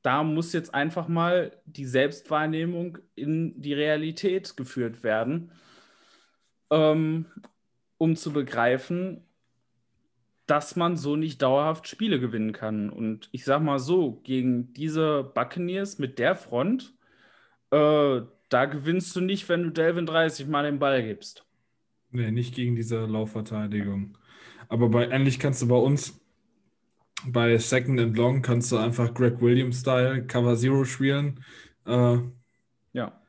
da 0.02 0.24
muss 0.24 0.52
jetzt 0.52 0.74
einfach 0.74 1.08
mal 1.08 1.56
die 1.64 1.86
Selbstwahrnehmung 1.86 2.98
in 3.14 3.60
die 3.60 3.74
Realität 3.74 4.56
geführt 4.56 5.02
werden, 5.04 5.52
ähm, 6.70 7.26
um 7.98 8.16
zu 8.16 8.32
begreifen, 8.32 9.24
dass 10.46 10.76
man 10.76 10.96
so 10.96 11.16
nicht 11.16 11.40
dauerhaft 11.40 11.86
Spiele 11.86 12.18
gewinnen 12.18 12.52
kann. 12.52 12.90
Und 12.90 13.28
ich 13.32 13.44
sag 13.44 13.62
mal 13.62 13.78
so, 13.78 14.20
gegen 14.24 14.72
diese 14.74 15.22
Buccaneers 15.22 15.98
mit 15.98 16.18
der 16.18 16.34
Front, 16.34 16.94
äh, 17.70 18.20
da 18.48 18.64
gewinnst 18.66 19.14
du 19.16 19.20
nicht, 19.20 19.48
wenn 19.48 19.62
du 19.62 19.70
Delvin 19.70 20.04
30 20.04 20.48
Mal 20.48 20.64
den 20.64 20.78
Ball 20.78 21.02
gibst. 21.02 21.46
Nee, 22.10 22.30
nicht 22.30 22.54
gegen 22.54 22.76
diese 22.76 23.06
Laufverteidigung. 23.06 24.18
Aber 24.68 24.88
bei, 24.88 25.08
ähnlich 25.08 25.38
kannst 25.38 25.62
du 25.62 25.68
bei 25.68 25.76
uns 25.76 26.21
bei 27.26 27.58
Second 27.58 28.00
and 28.00 28.16
Long 28.16 28.42
kannst 28.42 28.72
du 28.72 28.76
einfach 28.76 29.14
Greg 29.14 29.40
Williams-Style 29.40 30.26
Cover 30.26 30.56
Zero 30.56 30.84
spielen. 30.84 31.44
Äh, 31.86 32.18
ja. 32.92 33.20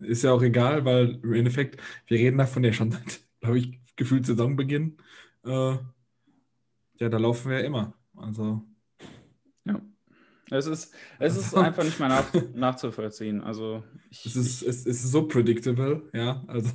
Ist 0.00 0.24
ja 0.24 0.32
auch 0.32 0.42
egal, 0.42 0.84
weil 0.84 1.18
im 1.22 1.32
Endeffekt, 1.32 1.80
wir 2.06 2.18
reden 2.18 2.38
davon 2.38 2.64
ja 2.64 2.72
schon 2.72 2.90
seit, 2.90 3.20
glaube 3.40 3.58
ich, 3.58 3.80
gefühlt 3.96 4.26
Saisonbeginn. 4.26 4.98
Äh, 5.44 5.76
ja, 6.98 7.08
da 7.08 7.18
laufen 7.18 7.50
wir 7.50 7.60
ja 7.60 7.66
immer. 7.66 7.94
Also. 8.14 8.62
Ja. 9.64 9.80
Es 10.50 10.66
ist, 10.66 10.94
es 11.18 11.36
ist 11.36 11.54
einfach 11.56 11.84
nicht 11.84 11.98
mehr 11.98 12.08
nach, 12.08 12.32
nachzuvollziehen. 12.54 13.42
Also 13.42 13.82
ich, 14.10 14.26
es, 14.26 14.36
ist, 14.36 14.62
es 14.62 14.86
ist 14.86 15.10
so 15.10 15.26
predictable, 15.26 16.08
ja. 16.12 16.44
Also. 16.46 16.70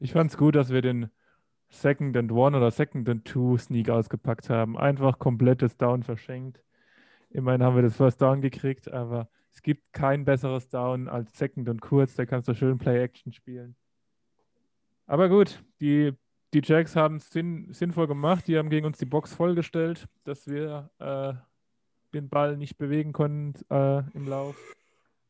ich 0.00 0.12
fand 0.12 0.30
es 0.30 0.36
gut, 0.36 0.56
dass 0.56 0.70
wir 0.70 0.82
den 0.82 1.10
Second 1.70 2.16
and 2.16 2.32
One 2.32 2.56
oder 2.56 2.70
Second 2.70 3.08
and 3.08 3.24
Two 3.24 3.56
Sneak 3.58 3.90
ausgepackt 3.90 4.50
haben. 4.50 4.76
Einfach 4.76 5.18
komplettes 5.18 5.76
Down 5.76 6.02
verschenkt. 6.02 6.62
Immerhin 7.30 7.62
haben 7.62 7.76
wir 7.76 7.82
das 7.82 7.96
First 7.96 8.22
Down 8.22 8.40
gekriegt, 8.40 8.90
aber 8.90 9.28
es 9.52 9.62
gibt 9.62 9.92
kein 9.92 10.24
besseres 10.24 10.68
Down 10.68 11.08
als 11.08 11.36
Second 11.36 11.68
und 11.68 11.80
kurz. 11.80 12.14
Da 12.14 12.24
kannst 12.26 12.48
du 12.48 12.54
schön 12.54 12.78
Play-Action 12.78 13.32
spielen. 13.32 13.76
Aber 15.06 15.28
gut, 15.28 15.62
die, 15.80 16.12
die 16.54 16.62
Jacks 16.62 16.96
haben 16.96 17.16
es 17.16 17.30
sinn, 17.30 17.72
sinnvoll 17.72 18.06
gemacht. 18.06 18.46
Die 18.46 18.56
haben 18.56 18.70
gegen 18.70 18.86
uns 18.86 18.98
die 18.98 19.06
Box 19.06 19.34
vollgestellt, 19.34 20.06
dass 20.24 20.46
wir 20.46 20.90
äh, 20.98 21.34
den 22.14 22.28
Ball 22.28 22.56
nicht 22.56 22.78
bewegen 22.78 23.12
konnten 23.12 23.54
äh, 23.70 24.02
im 24.14 24.26
Lauf. 24.26 24.56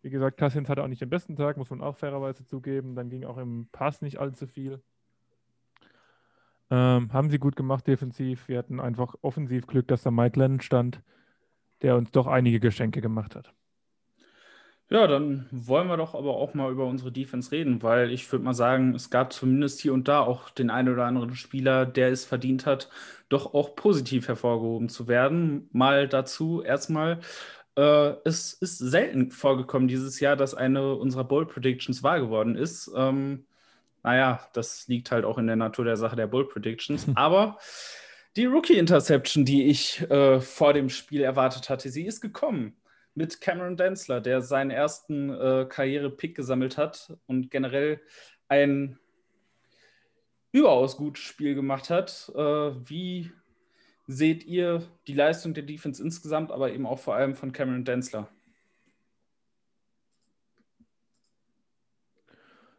Wie 0.03 0.11
gesagt, 0.11 0.37
Cassians 0.37 0.69
hatte 0.69 0.83
auch 0.83 0.89
nicht 0.89 1.03
den 1.03 1.11
besten 1.11 1.37
Tag, 1.37 1.57
muss 1.57 1.71
man 1.71 1.81
auch 1.81 1.97
fairerweise 1.97 2.45
zugeben. 2.45 2.95
Dann 2.95 3.11
ging 3.11 3.25
auch 3.25 3.39
im 3.39 3.69
Pass 3.73 4.03
nicht 4.03 4.19
allzu 4.19 4.47
viel. 4.47 4.81
Ähm, 6.71 7.13
haben 7.13 7.31
sie 7.31 7.39
gut 7.39 7.57
gemacht 7.57 7.87
defensiv. 7.87 8.49
Wir 8.49 8.59
hatten 8.59 8.81
einfach 8.81 9.15
offensiv 9.23 9.67
Glück, 9.67 9.89
dass 9.89 10.03
da 10.03 10.11
Mike 10.11 10.39
Lennon 10.39 10.61
stand, 10.61 11.01
der 11.83 11.97
uns 11.97 12.11
doch 12.11 12.27
einige 12.27 12.61
Geschenke 12.61 13.01
gemacht 13.01 13.35
hat. 13.37 13.53
Ja, 14.91 15.07
dann 15.07 15.47
wollen 15.51 15.87
wir 15.89 15.99
doch 15.99 16.15
aber 16.15 16.37
auch 16.37 16.55
mal 16.55 16.73
über 16.73 16.87
unsere 16.87 17.13
Defense 17.13 17.53
reden, 17.53 17.83
weil 17.83 18.11
ich 18.11 18.31
würde 18.33 18.45
mal 18.47 18.55
sagen, 18.55 18.95
es 18.95 19.11
gab 19.11 19.35
zumindest 19.35 19.81
hier 19.81 19.93
und 19.93 20.09
da 20.09 20.21
auch 20.21 20.49
den 20.49 20.71
einen 20.71 20.89
oder 20.91 21.05
anderen 21.05 21.35
Spieler, 21.35 21.85
der 21.85 22.09
es 22.11 22.25
verdient 22.25 22.65
hat, 22.65 22.89
doch 23.29 23.53
auch 23.53 23.77
positiv 23.77 24.29
hervorgehoben 24.29 24.89
zu 24.89 25.07
werden. 25.07 25.69
Mal 25.73 26.09
dazu 26.09 26.63
erstmal, 26.63 27.21
äh, 27.77 28.15
es 28.25 28.55
ist 28.55 28.79
selten 28.79 29.31
vorgekommen 29.31 29.89
dieses 29.89 30.21
Jahr, 30.21 30.37
dass 30.37 30.55
eine 30.55 30.95
unserer 30.95 31.25
Bold 31.25 31.51
Predictions 31.51 32.03
wahr 32.03 32.21
geworden 32.21 32.57
ist. 32.57 32.91
Ähm, 32.97 33.45
naja, 34.03 34.41
das 34.53 34.89
liegt 34.89 35.11
halt 35.11 35.25
auch 35.25 35.39
in 35.39 35.47
der 35.47 35.57
Natur 35.57 35.85
der 35.85 35.97
Sache 35.97 36.17
der 36.17 36.27
Bull 36.27 36.49
Predictions. 36.49 37.07
Aber 37.15 37.59
die 38.37 38.47
Rookie-Interception, 38.47 39.45
die 39.45 39.67
ich 39.67 40.01
äh, 40.11 40.41
vor 40.41 40.73
dem 40.73 40.89
Spiel 40.89 41.23
erwartet 41.23 41.71
hatte, 41.71 41.91
sie 41.91 42.07
ist 42.07 42.21
gekommen 42.21 42.77
mit 43.15 43.41
Cameron 43.41 43.77
Densler, 43.77 44.21
der 44.21 44.43
seinen 44.43 44.71
ersten 44.71 45.31
äh, 45.31 45.67
Karriere-Pick 45.69 46.37
gesammelt 46.37 46.79
hat 46.79 47.17
und 47.27 47.51
generell 47.51 48.01
ein 48.47 48.99
überaus 50.53 50.97
gutes 50.97 51.25
Spiel 51.25 51.55
gemacht 51.55 51.91
hat. 51.91 52.31
Äh, 52.35 52.39
wie 52.89 53.33
seht 54.07 54.45
ihr 54.45 54.83
die 55.07 55.15
Leistung 55.15 55.53
der 55.53 55.65
Defense 55.65 56.03
insgesamt, 56.03 56.53
aber 56.53 56.73
eben 56.73 56.87
auch 56.87 56.99
vor 56.99 57.15
allem 57.15 57.35
von 57.35 57.53
Cameron 57.53 57.85
Densler? 57.85 58.29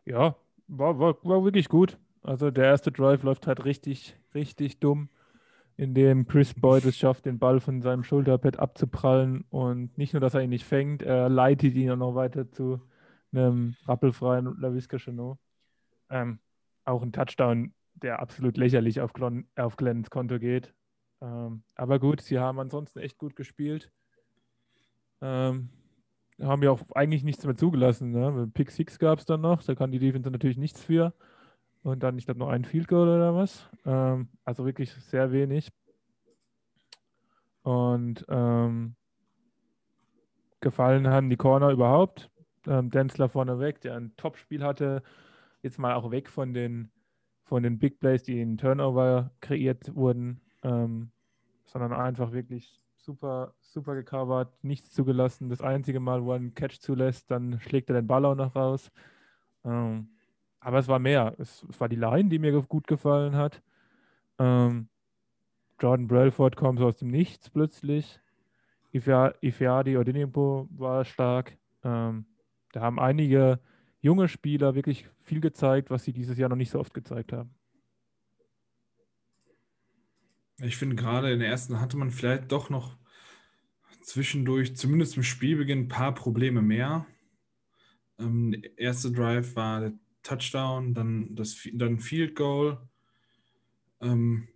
Ja, 0.05 0.35
war, 0.69 0.99
war, 0.99 1.15
war 1.23 1.43
wirklich 1.43 1.67
gut. 1.67 1.97
Also 2.21 2.51
der 2.51 2.65
erste 2.65 2.91
Drive 2.91 3.23
läuft 3.23 3.47
halt 3.47 3.65
richtig, 3.65 4.15
richtig 4.33 4.79
dumm, 4.79 5.09
indem 5.77 6.27
Chris 6.27 6.53
Boyd 6.53 6.85
es 6.85 6.97
schafft, 6.97 7.25
den 7.25 7.39
Ball 7.39 7.59
von 7.59 7.81
seinem 7.81 8.03
Schulterpad 8.03 8.59
abzuprallen 8.59 9.45
und 9.49 9.97
nicht 9.97 10.13
nur, 10.13 10.21
dass 10.21 10.33
er 10.33 10.41
ihn 10.41 10.49
nicht 10.49 10.65
fängt, 10.65 11.01
er 11.01 11.29
leitet 11.29 11.75
ihn 11.75 11.91
auch 11.91 11.95
noch 11.97 12.15
weiter 12.15 12.51
zu 12.51 12.81
einem 13.31 13.75
rappelfreien 13.85 14.57
LaVisca 14.59 14.97
Chenot. 14.97 15.37
Ähm, 16.09 16.39
auch 16.85 17.01
ein 17.01 17.11
Touchdown, 17.11 17.73
der 17.93 18.19
absolut 18.19 18.57
lächerlich 18.57 19.01
auf, 19.01 19.13
Glenn, 19.13 19.47
auf 19.55 19.77
Glenn's 19.77 20.09
Konto 20.09 20.39
geht. 20.39 20.73
Ähm, 21.21 21.63
aber 21.75 21.99
gut, 21.99 22.21
sie 22.21 22.39
haben 22.39 22.59
ansonsten 22.59 22.99
echt 22.99 23.17
gut 23.17 23.35
gespielt. 23.35 23.91
Ähm, 25.21 25.69
haben 26.41 26.63
ja 26.63 26.71
auch 26.71 26.81
eigentlich 26.93 27.23
nichts 27.23 27.45
mehr 27.45 27.55
zugelassen. 27.55 28.11
Ne? 28.11 28.49
Pick 28.53 28.71
6 28.71 28.99
gab 28.99 29.19
es 29.19 29.25
dann 29.25 29.41
noch, 29.41 29.63
da 29.63 29.75
kann 29.75 29.91
die 29.91 29.99
Defense 29.99 30.29
natürlich 30.29 30.57
nichts 30.57 30.81
für. 30.81 31.13
Und 31.83 32.03
dann, 32.03 32.17
ich 32.17 32.25
glaube, 32.25 32.39
noch 32.39 32.49
ein 32.49 32.65
Field 32.65 32.87
Goal 32.87 33.07
oder 33.07 33.35
was. 33.35 33.69
Ähm, 33.85 34.29
also 34.43 34.65
wirklich 34.65 34.91
sehr 34.93 35.31
wenig. 35.31 35.71
Und 37.63 38.25
ähm, 38.29 38.95
gefallen 40.59 41.07
haben 41.07 41.29
die 41.29 41.37
Corner 41.37 41.69
überhaupt. 41.69 42.29
Ähm, 42.67 42.89
Denzler 42.89 43.29
vorneweg, 43.29 43.81
der 43.81 43.95
ein 43.95 44.13
Top-Spiel 44.17 44.63
hatte. 44.63 45.03
Jetzt 45.61 45.79
mal 45.79 45.93
auch 45.93 46.11
weg 46.11 46.29
von 46.29 46.53
den, 46.53 46.91
von 47.43 47.63
den 47.63 47.79
Big 47.79 47.99
Plays, 47.99 48.23
die 48.23 48.41
in 48.41 48.57
Turnover 48.57 49.31
kreiert 49.39 49.95
wurden, 49.95 50.41
ähm, 50.63 51.11
sondern 51.65 51.93
einfach 51.93 52.31
wirklich 52.31 52.79
super, 53.09 53.55
super 53.59 53.95
gecovert, 53.95 54.53
nichts 54.63 54.91
zugelassen. 54.91 55.49
Das 55.49 55.61
einzige 55.61 55.99
Mal, 55.99 56.23
wo 56.23 56.31
er 56.31 56.35
einen 56.35 56.53
Catch 56.53 56.79
zulässt, 56.79 57.31
dann 57.31 57.59
schlägt 57.59 57.89
er 57.89 57.95
den 57.95 58.05
Ball 58.05 58.23
auch 58.23 58.35
noch 58.35 58.55
raus. 58.55 58.91
Ähm, 59.65 60.09
aber 60.59 60.77
es 60.77 60.87
war 60.87 60.99
mehr. 60.99 61.33
Es, 61.39 61.65
es, 61.67 61.79
war 61.79 61.89
die 61.89 61.95
Line, 61.95 62.29
die 62.29 62.37
mir 62.37 62.61
gut 62.61 62.85
gefallen 62.85 63.35
hat. 63.35 63.63
Ähm, 64.37 64.89
Jordan 65.79 66.07
Brelford 66.07 66.55
kommt 66.55 66.77
so 66.77 66.85
aus 66.85 66.97
dem 66.97 67.07
Nichts 67.07 67.49
plötzlich. 67.49 68.19
Ifeadi 68.91 69.97
Odinimpo 69.97 70.67
war 70.69 71.03
stark. 71.03 71.57
Ähm, 71.83 72.27
da 72.73 72.81
haben 72.81 72.99
einige 72.99 73.59
junge 74.01 74.27
Spieler 74.27 74.75
wirklich 74.75 75.09
viel 75.23 75.41
gezeigt, 75.41 75.89
was 75.89 76.03
sie 76.03 76.13
dieses 76.13 76.37
Jahr 76.37 76.49
noch 76.49 76.55
nicht 76.55 76.69
so 76.69 76.79
oft 76.79 76.93
gezeigt 76.93 77.33
haben. 77.33 77.55
Ich 80.61 80.77
finde, 80.77 80.95
gerade 80.95 81.31
in 81.31 81.39
der 81.39 81.47
ersten 81.47 81.79
hatte 81.79 81.97
man 81.97 82.11
vielleicht 82.11 82.51
doch 82.51 82.69
noch 82.69 82.98
zwischendurch, 84.01 84.75
zumindest 84.75 85.17
im 85.17 85.23
Spielbeginn, 85.23 85.79
ein 85.79 85.87
paar 85.87 86.13
Probleme 86.13 86.61
mehr. 86.61 87.05
Ähm, 88.17 88.51
der 88.51 88.77
erste 88.77 89.11
Drive 89.11 89.55
war 89.55 89.81
der 89.81 89.93
Touchdown, 90.23 90.93
dann 90.93 91.35
das 91.35 91.57
dann 91.73 91.99
Field 91.99 92.35
Goal. 92.35 92.77
Ähm, 94.01 94.47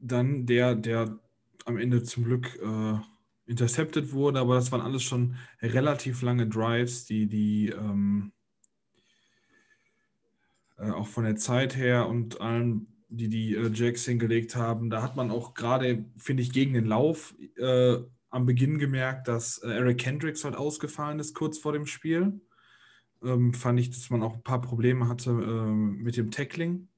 dann 0.00 0.46
der, 0.46 0.74
der 0.74 1.18
am 1.64 1.78
Ende 1.78 2.02
zum 2.02 2.24
Glück 2.24 2.58
äh, 2.62 2.98
intercepted 3.46 4.12
wurde, 4.12 4.40
aber 4.40 4.54
das 4.54 4.72
waren 4.72 4.80
alles 4.80 5.02
schon 5.02 5.36
relativ 5.60 6.22
lange 6.22 6.48
Drives, 6.48 7.06
die, 7.06 7.26
die 7.26 7.68
ähm, 7.68 8.32
äh, 10.78 10.90
auch 10.90 11.06
von 11.06 11.24
der 11.24 11.36
Zeit 11.36 11.76
her 11.76 12.08
und 12.08 12.40
allem 12.40 12.88
die 13.08 13.28
die 13.28 13.54
äh, 13.54 13.70
Jacks 13.72 14.04
hingelegt 14.04 14.56
haben. 14.56 14.90
Da 14.90 15.02
hat 15.02 15.16
man 15.16 15.30
auch 15.30 15.54
gerade, 15.54 16.04
finde 16.16 16.42
ich, 16.42 16.52
gegen 16.52 16.74
den 16.74 16.86
Lauf 16.86 17.34
äh, 17.56 17.98
am 18.30 18.46
Beginn 18.46 18.78
gemerkt, 18.78 19.28
dass 19.28 19.58
äh, 19.58 19.68
Eric 19.68 20.04
Hendricks 20.04 20.44
halt 20.44 20.56
ausgefallen 20.56 21.18
ist 21.18 21.34
kurz 21.34 21.58
vor 21.58 21.72
dem 21.72 21.86
Spiel. 21.86 22.40
Ähm, 23.22 23.54
fand 23.54 23.80
ich, 23.80 23.90
dass 23.90 24.10
man 24.10 24.22
auch 24.22 24.34
ein 24.34 24.42
paar 24.42 24.60
Probleme 24.60 25.08
hatte 25.08 25.30
äh, 25.30 25.72
mit 25.72 26.16
dem 26.16 26.30
Tackling. 26.30 26.88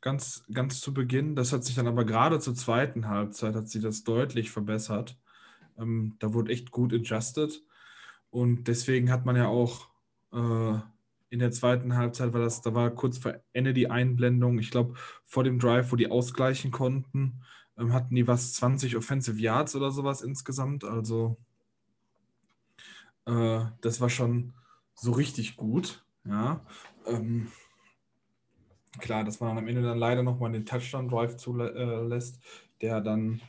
Ganz, 0.00 0.44
ganz 0.52 0.80
zu 0.80 0.92
Beginn. 0.92 1.34
Das 1.34 1.52
hat 1.52 1.64
sich 1.64 1.74
dann 1.74 1.86
aber 1.86 2.04
gerade 2.04 2.38
zur 2.38 2.54
zweiten 2.54 3.08
Halbzeit 3.08 3.54
hat 3.54 3.68
sich 3.68 3.82
das 3.82 4.04
deutlich 4.04 4.50
verbessert. 4.50 5.18
Ähm, 5.78 6.16
da 6.20 6.32
wurde 6.34 6.52
echt 6.52 6.70
gut 6.70 6.92
adjusted. 6.92 7.62
Und 8.30 8.64
deswegen 8.68 9.10
hat 9.10 9.24
man 9.26 9.36
ja 9.36 9.46
auch 9.46 9.88
äh, 10.32 10.78
in 11.34 11.40
der 11.40 11.50
zweiten 11.50 11.96
Halbzeit 11.96 12.32
war 12.32 12.40
das, 12.40 12.62
da 12.62 12.74
war 12.74 12.92
kurz 12.92 13.18
vor 13.18 13.34
Ende 13.52 13.74
die 13.74 13.90
Einblendung. 13.90 14.60
Ich 14.60 14.70
glaube, 14.70 14.94
vor 15.24 15.42
dem 15.42 15.58
Drive, 15.58 15.90
wo 15.90 15.96
die 15.96 16.08
ausgleichen 16.08 16.70
konnten, 16.70 17.42
ähm, 17.76 17.92
hatten 17.92 18.14
die 18.14 18.28
was 18.28 18.52
20 18.54 18.96
Offensive 18.96 19.40
Yards 19.40 19.74
oder 19.74 19.90
sowas 19.90 20.22
insgesamt. 20.22 20.84
Also 20.84 21.36
äh, 23.26 23.64
das 23.80 24.00
war 24.00 24.10
schon 24.10 24.54
so 24.94 25.10
richtig 25.10 25.56
gut. 25.56 26.04
Ja. 26.24 26.64
Ähm, 27.04 27.48
klar, 29.00 29.24
dass 29.24 29.40
man 29.40 29.48
dann 29.48 29.58
am 29.58 29.68
Ende 29.68 29.82
dann 29.82 29.98
leider 29.98 30.22
nochmal 30.22 30.52
den 30.52 30.64
Touchdown-Drive 30.64 31.36
zulässt, 31.36 32.38
der 32.80 33.00
dann 33.00 33.40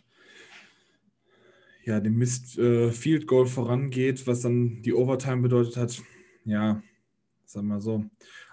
ja 1.84 2.00
dem 2.00 2.18
Mist 2.18 2.58
äh, 2.58 2.92
Field 2.92 3.28
Goal 3.28 3.46
vorangeht, 3.46 4.26
was 4.26 4.42
dann 4.42 4.82
die 4.82 4.96
Overtime 4.96 5.44
bedeutet 5.44 5.78
hat. 5.78 6.02
Ja, 6.46 6.82
sagen 7.46 7.68
wir 7.68 7.82
so. 7.82 8.06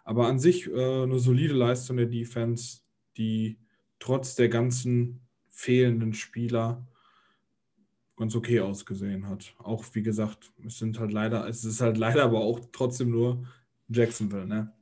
Aber 0.04 0.26
an 0.26 0.38
sich 0.38 0.68
äh, 0.68 1.02
eine 1.02 1.18
solide 1.18 1.54
Leistung 1.54 1.96
der 1.96 2.06
Defense, 2.06 2.80
die 3.16 3.58
trotz 3.98 4.34
der 4.34 4.48
ganzen 4.48 5.20
fehlenden 5.48 6.12
Spieler 6.12 6.86
ganz 8.16 8.34
okay 8.34 8.60
ausgesehen 8.60 9.28
hat. 9.28 9.54
Auch 9.58 9.84
wie 9.92 10.02
gesagt, 10.02 10.52
es 10.66 10.78
sind 10.78 10.98
halt 10.98 11.12
leider, 11.12 11.48
es 11.48 11.64
ist 11.64 11.80
halt 11.80 11.98
leider 11.98 12.24
aber 12.24 12.40
auch 12.40 12.60
trotzdem 12.72 13.10
nur 13.10 13.46
Jacksonville, 13.88 14.46
ne? 14.46 14.72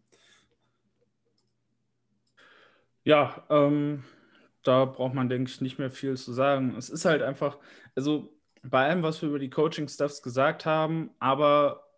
Ja, 3.03 3.45
ähm, 3.49 4.05
da 4.63 4.85
braucht 4.85 5.15
man, 5.15 5.29
denke 5.29 5.51
ich, 5.51 5.61
nicht 5.61 5.79
mehr 5.79 5.91
viel 5.91 6.17
zu 6.17 6.33
sagen. 6.33 6.75
Es 6.77 6.91
ist 6.91 7.05
halt 7.05 7.23
einfach, 7.23 7.59
also 7.95 8.33
bei 8.63 8.87
allem, 8.87 9.03
was 9.03 9.23
wir 9.23 9.31
über 9.31 9.39
die 9.39 9.51
Coaching-Stuffs 9.51 10.23
gesagt 10.23 10.67
haben, 10.67 11.11
aber 11.19 11.90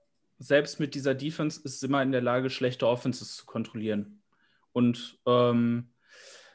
selbst 0.42 0.80
mit 0.80 0.94
dieser 0.94 1.14
Defense 1.14 1.60
ist 1.62 1.82
immer 1.84 2.02
in 2.02 2.12
der 2.12 2.20
Lage, 2.20 2.50
schlechte 2.50 2.86
Offenses 2.86 3.36
zu 3.36 3.46
kontrollieren. 3.46 4.20
Und 4.72 5.18
ähm, 5.26 5.88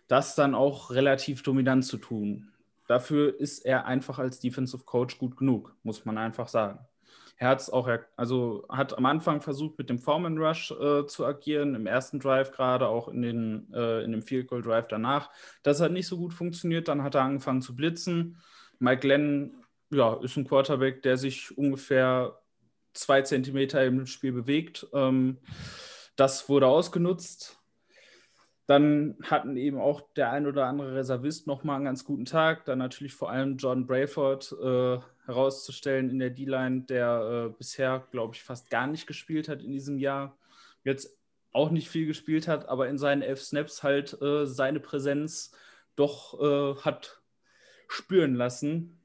das 0.07 0.35
dann 0.35 0.55
auch 0.55 0.91
relativ 0.91 1.43
dominant 1.43 1.85
zu 1.85 1.97
tun. 1.97 2.51
Dafür 2.87 3.39
ist 3.39 3.65
er 3.65 3.85
einfach 3.85 4.19
als 4.19 4.39
Defensive 4.39 4.83
Coach 4.83 5.17
gut 5.17 5.37
genug, 5.37 5.75
muss 5.83 6.05
man 6.05 6.17
einfach 6.17 6.47
sagen. 6.47 6.79
Er 7.37 7.49
hat 7.49 7.71
auch, 7.71 7.87
also 8.15 8.65
hat 8.69 8.97
am 8.97 9.05
Anfang 9.05 9.41
versucht, 9.41 9.77
mit 9.77 9.89
dem 9.89 9.99
Foreman 9.99 10.37
Rush 10.37 10.71
äh, 10.71 11.05
zu 11.05 11.25
agieren, 11.25 11.75
im 11.75 11.85
ersten 11.85 12.19
Drive 12.19 12.51
gerade, 12.51 12.87
auch 12.87 13.09
in, 13.09 13.21
den, 13.21 13.73
äh, 13.73 14.03
in 14.03 14.11
dem 14.11 14.23
Field 14.23 14.47
Goal 14.47 14.63
Drive 14.63 14.87
danach. 14.87 15.29
Das 15.61 15.79
hat 15.79 15.91
nicht 15.91 16.07
so 16.07 16.17
gut 16.17 16.33
funktioniert, 16.33 16.87
dann 16.87 17.03
hat 17.03 17.15
er 17.15 17.21
angefangen 17.21 17.61
zu 17.61 17.75
blitzen. 17.75 18.37
Mike 18.79 19.01
Glenn 19.01 19.53
ja, 19.91 20.15
ist 20.15 20.35
ein 20.35 20.47
Quarterback, 20.47 21.03
der 21.03 21.17
sich 21.17 21.55
ungefähr 21.57 22.39
zwei 22.93 23.21
Zentimeter 23.21 23.83
im 23.85 24.05
Spiel 24.05 24.31
bewegt. 24.31 24.87
Ähm, 24.93 25.37
das 26.15 26.49
wurde 26.49 26.67
ausgenutzt. 26.67 27.57
Dann 28.65 29.15
hatten 29.23 29.55
eben 29.55 29.79
auch 29.79 30.01
der 30.15 30.31
ein 30.31 30.45
oder 30.45 30.65
andere 30.65 30.95
Reservist 30.95 31.47
nochmal 31.47 31.77
einen 31.77 31.85
ganz 31.85 32.03
guten 32.03 32.25
Tag. 32.25 32.65
Dann 32.65 32.79
natürlich 32.79 33.13
vor 33.13 33.29
allem 33.31 33.57
John 33.57 33.87
Brayford 33.87 34.51
äh, 34.61 34.99
herauszustellen 35.25 36.09
in 36.09 36.19
der 36.19 36.31
D-Line, 36.31 36.81
der 36.81 37.47
äh, 37.47 37.57
bisher, 37.57 38.05
glaube 38.11 38.35
ich, 38.35 38.43
fast 38.43 38.69
gar 38.69 38.87
nicht 38.87 39.07
gespielt 39.07 39.47
hat 39.47 39.61
in 39.61 39.71
diesem 39.71 39.99
Jahr. 39.99 40.37
Jetzt 40.83 41.17
auch 41.53 41.71
nicht 41.71 41.89
viel 41.89 42.07
gespielt 42.07 42.47
hat, 42.47 42.67
aber 42.67 42.89
in 42.89 42.97
seinen 42.97 43.21
elf 43.21 43.41
Snaps 43.41 43.83
halt 43.83 44.21
äh, 44.21 44.45
seine 44.45 44.79
Präsenz 44.79 45.51
doch 45.95 46.39
äh, 46.39 46.81
hat 46.81 47.21
spüren 47.87 48.35
lassen. 48.35 48.99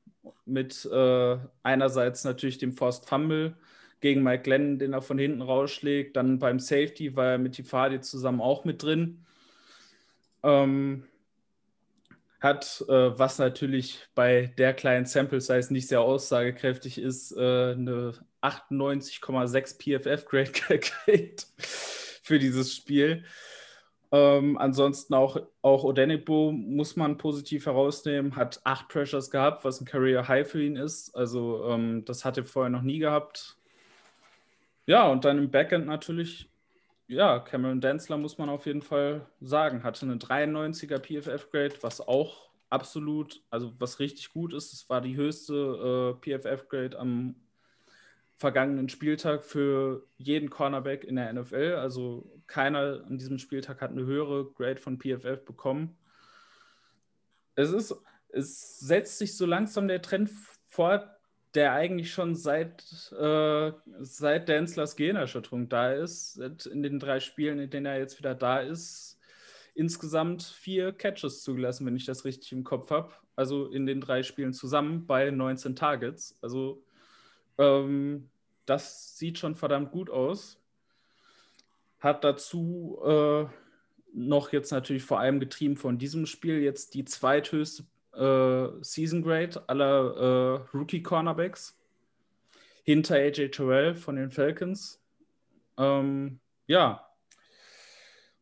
Mit 0.45 0.85
äh, 0.87 1.39
einerseits 1.63 2.25
natürlich 2.25 2.59
dem 2.59 2.73
Forst 2.73 3.09
Fumble, 3.09 3.57
gegen 4.03 4.23
Mike 4.23 4.43
Glenn, 4.43 4.79
den 4.79 4.93
er 4.93 5.01
von 5.01 5.19
hinten 5.19 5.41
rausschlägt. 5.41 6.17
Dann 6.17 6.39
beim 6.39 6.59
Safety 6.59 7.17
war 7.17 7.33
er 7.33 7.39
mit 7.39 7.55
Tifadi 7.55 8.01
zusammen 8.01 8.43
auch 8.43 8.67
mit 8.67 8.83
drin. 8.83 9.25
Ähm, 10.43 11.05
hat, 12.41 12.85
äh, 12.89 13.19
was 13.19 13.39
natürlich 13.39 14.01
bei 14.15 14.53
der 14.59 14.75
kleinen 14.75 15.07
Sample 15.07 15.41
Size 15.41 15.73
nicht 15.73 15.89
sehr 15.89 16.01
aussagekräftig 16.01 16.99
ist, 16.99 17.33
äh, 17.33 17.73
eine 17.73 18.15
98,6 18.43 19.79
PFF-Grade 19.79 20.51
gekriegt 20.51 21.47
für 21.59 22.41
dieses 22.41 22.75
Spiel. 22.75 23.25
Ähm, 24.11 24.59
ansonsten 24.59 25.15
auch, 25.15 25.39
auch 25.63 25.85
Odenebo 25.85 26.51
muss 26.53 26.97
man 26.97 27.17
positiv 27.17 27.67
herausnehmen, 27.67 28.35
hat 28.35 28.61
acht 28.65 28.89
Pressures 28.89 29.31
gehabt, 29.31 29.65
was 29.65 29.81
ein 29.81 29.87
Career 29.87 30.27
High 30.27 30.51
für 30.51 30.63
ihn 30.63 30.77
ist. 30.77 31.15
Also 31.15 31.65
ähm, 31.69 32.05
das 32.05 32.25
hat 32.25 32.37
er 32.37 32.45
vorher 32.45 32.71
noch 32.71 32.83
nie 32.83 32.99
gehabt. 32.99 33.57
Ja, 34.87 35.09
und 35.09 35.25
dann 35.25 35.39
im 35.39 35.51
Backend 35.51 35.87
natürlich, 35.87 36.51
ja, 37.07 37.39
Cameron 37.41 37.81
Densler 37.81 38.19
muss 38.19 38.39
man 38.39 38.49
auf 38.49 38.67
jeden 38.67 38.83
Fall 38.83 39.27
sagen, 39.41 39.85
hatte 39.85 40.07
eine 40.07 40.17
93er 40.17 40.99
PFF-Grade, 40.99 41.77
was 41.83 42.01
auch 42.01 42.51
absolut, 42.69 43.43
also 43.51 43.75
was 43.79 44.01
richtig 44.01 44.33
gut 44.33 44.55
ist. 44.55 44.73
Es 44.73 44.89
war 44.89 45.01
die 45.01 45.17
höchste 45.17 46.19
äh, 46.25 46.39
PFF-Grade 46.39 46.99
am 46.99 47.37
vergangenen 48.39 48.89
Spieltag 48.89 49.45
für 49.45 50.05
jeden 50.17 50.51
Cornerback 50.51 51.05
in 51.05 51.15
der 51.15 51.33
NFL. 51.33 51.77
Also 51.79 52.43
keiner 52.49 53.05
an 53.07 53.19
diesem 53.19 53.39
Spieltag 53.39 53.81
hat 53.81 53.93
eine 53.93 54.05
höhere 54.05 54.47
Grade 54.53 54.81
von 54.81 54.99
PFF 54.99 55.45
bekommen. 55.45 55.97
Es 57.55 57.71
ist, 57.71 57.95
es 58.31 58.81
setzt 58.81 59.19
sich 59.19 59.37
so 59.37 59.47
langsam 59.47 59.87
der 59.87 60.03
Trend 60.03 60.31
fort, 60.69 61.09
der 61.55 61.73
eigentlich 61.73 62.13
schon 62.13 62.35
seit, 62.35 62.83
äh, 63.13 63.73
seit 64.01 64.49
Danslers 64.49 64.97
Gehirnerschütterung 64.97 65.69
da 65.69 65.93
ist, 65.93 66.39
in 66.39 66.83
den 66.83 66.99
drei 66.99 67.21
Spielen, 67.21 67.59
in 67.59 67.71
denen 67.71 67.87
er 67.87 67.99
jetzt 67.99 68.19
wieder 68.19 68.35
da 68.35 68.61
ist, 68.61 69.19
insgesamt 69.75 70.43
vier 70.43 70.93
Catches 70.93 71.43
zugelassen, 71.43 71.87
wenn 71.87 71.97
ich 71.97 72.07
das 72.07 72.25
richtig 72.25 72.53
im 72.53 72.65
Kopf 72.65 72.91
habe. 72.91 73.13
Also 73.37 73.67
in 73.67 73.87
den 73.87 74.01
drei 74.01 74.23
Spielen 74.23 74.53
zusammen 74.53 75.07
bei 75.07 75.31
19 75.31 75.77
Targets. 75.77 76.39
Also 76.43 76.85
ähm, 77.59 78.31
das 78.67 79.17
sieht 79.19 79.39
schon 79.39 79.55
verdammt 79.55 79.91
gut 79.91 80.11
aus. 80.11 80.59
Hat 81.99 82.25
dazu 82.25 82.99
äh, 83.05 83.47
noch 84.13 84.53
jetzt 84.53 84.71
natürlich 84.71 85.05
vor 85.05 85.21
allem 85.21 85.41
getrieben 85.41 85.77
von 85.77 85.99
diesem 85.99 86.27
Spiel 86.27 86.61
jetzt 86.61 86.95
die 86.95 87.05
zweithöchste 87.05 87.85
äh, 88.15 88.69
Season 88.83 89.23
Grade 89.23 89.63
aller 89.69 90.17
äh, 90.17 90.77
Rookie 90.77 91.03
Cornerbacks. 91.03 91.79
Hinter 92.85 93.15
AJ 93.15 93.51
Terrell 93.51 93.95
von 93.95 94.17
den 94.17 94.31
Falcons. 94.31 95.01
Ähm, 95.79 96.41
ja. 96.67 97.07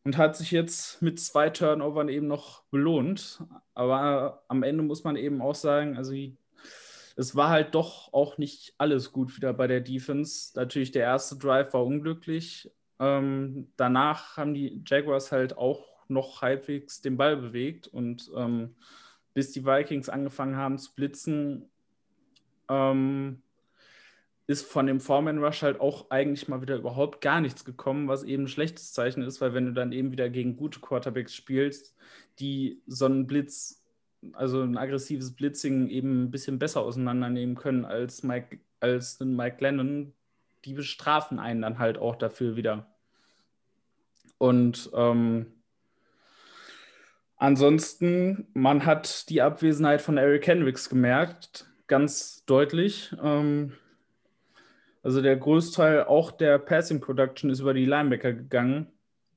Und 0.03 0.17
hat 0.17 0.35
sich 0.35 0.49
jetzt 0.49 1.01
mit 1.01 1.19
zwei 1.19 1.51
Turnovern 1.51 2.09
eben 2.09 2.27
noch 2.27 2.63
belohnt. 2.71 3.43
Aber 3.75 4.43
am 4.47 4.63
Ende 4.63 4.83
muss 4.83 5.03
man 5.03 5.15
eben 5.15 5.41
auch 5.41 5.53
sagen, 5.53 5.95
also 5.95 6.13
es 7.15 7.35
war 7.35 7.49
halt 7.49 7.75
doch 7.75 8.11
auch 8.13 8.37
nicht 8.39 8.73
alles 8.77 9.11
gut 9.11 9.35
wieder 9.35 9.53
bei 9.53 9.67
der 9.67 9.81
Defense. 9.81 10.53
Natürlich 10.55 10.91
der 10.91 11.03
erste 11.03 11.37
Drive 11.37 11.73
war 11.73 11.85
unglücklich. 11.85 12.71
Ähm, 12.99 13.71
danach 13.77 14.37
haben 14.37 14.53
die 14.53 14.83
Jaguars 14.85 15.31
halt 15.31 15.57
auch 15.57 15.85
noch 16.07 16.41
halbwegs 16.41 17.01
den 17.01 17.17
Ball 17.17 17.37
bewegt 17.37 17.87
und 17.87 18.29
ähm, 18.35 18.75
bis 19.33 19.51
die 19.51 19.65
Vikings 19.65 20.09
angefangen 20.09 20.55
haben 20.55 20.77
zu 20.77 20.93
blitzen, 20.93 21.69
ähm, 22.69 23.41
ist 24.47 24.65
von 24.65 24.85
dem 24.85 24.99
Foreman 24.99 25.43
Rush 25.43 25.61
halt 25.61 25.79
auch 25.79 26.09
eigentlich 26.09 26.47
mal 26.47 26.61
wieder 26.61 26.75
überhaupt 26.75 27.21
gar 27.21 27.39
nichts 27.41 27.63
gekommen, 27.63 28.07
was 28.07 28.23
eben 28.23 28.43
ein 28.43 28.47
schlechtes 28.47 28.91
Zeichen 28.91 29.23
ist, 29.23 29.39
weil 29.39 29.53
wenn 29.53 29.65
du 29.65 29.73
dann 29.73 29.91
eben 29.91 30.11
wieder 30.11 30.29
gegen 30.29 30.57
gute 30.57 30.79
Quarterbacks 30.79 31.33
spielst, 31.33 31.95
die 32.39 32.81
so 32.87 33.05
einen 33.05 33.27
Blitz, 33.27 33.83
also 34.33 34.61
ein 34.61 34.77
aggressives 34.77 35.31
Blitzing 35.31 35.87
eben 35.89 36.23
ein 36.23 36.31
bisschen 36.31 36.59
besser 36.59 36.81
auseinandernehmen 36.81 37.55
können 37.55 37.85
als 37.85 38.23
Mike, 38.23 38.59
als 38.79 39.19
Mike 39.19 39.57
Lennon, 39.59 40.13
die 40.65 40.73
bestrafen 40.73 41.39
einen 41.39 41.61
dann 41.61 41.79
halt 41.79 41.97
auch 41.97 42.15
dafür 42.15 42.55
wieder. 42.55 42.87
Und 44.37 44.89
ähm, 44.93 45.60
ansonsten, 47.41 48.47
man 48.53 48.85
hat 48.85 49.29
die 49.29 49.41
Abwesenheit 49.41 50.01
von 50.01 50.17
Eric 50.17 50.47
Hendricks 50.47 50.89
gemerkt, 50.89 51.65
ganz 51.87 52.45
deutlich. 52.45 53.13
Ähm, 53.21 53.73
also 55.03 55.21
der 55.21 55.35
Großteil 55.35 56.03
auch 56.03 56.31
der 56.31 56.59
Passing 56.59 57.01
Production 57.01 57.49
ist 57.49 57.59
über 57.59 57.73
die 57.73 57.85
Linebacker 57.85 58.33
gegangen, 58.33 58.87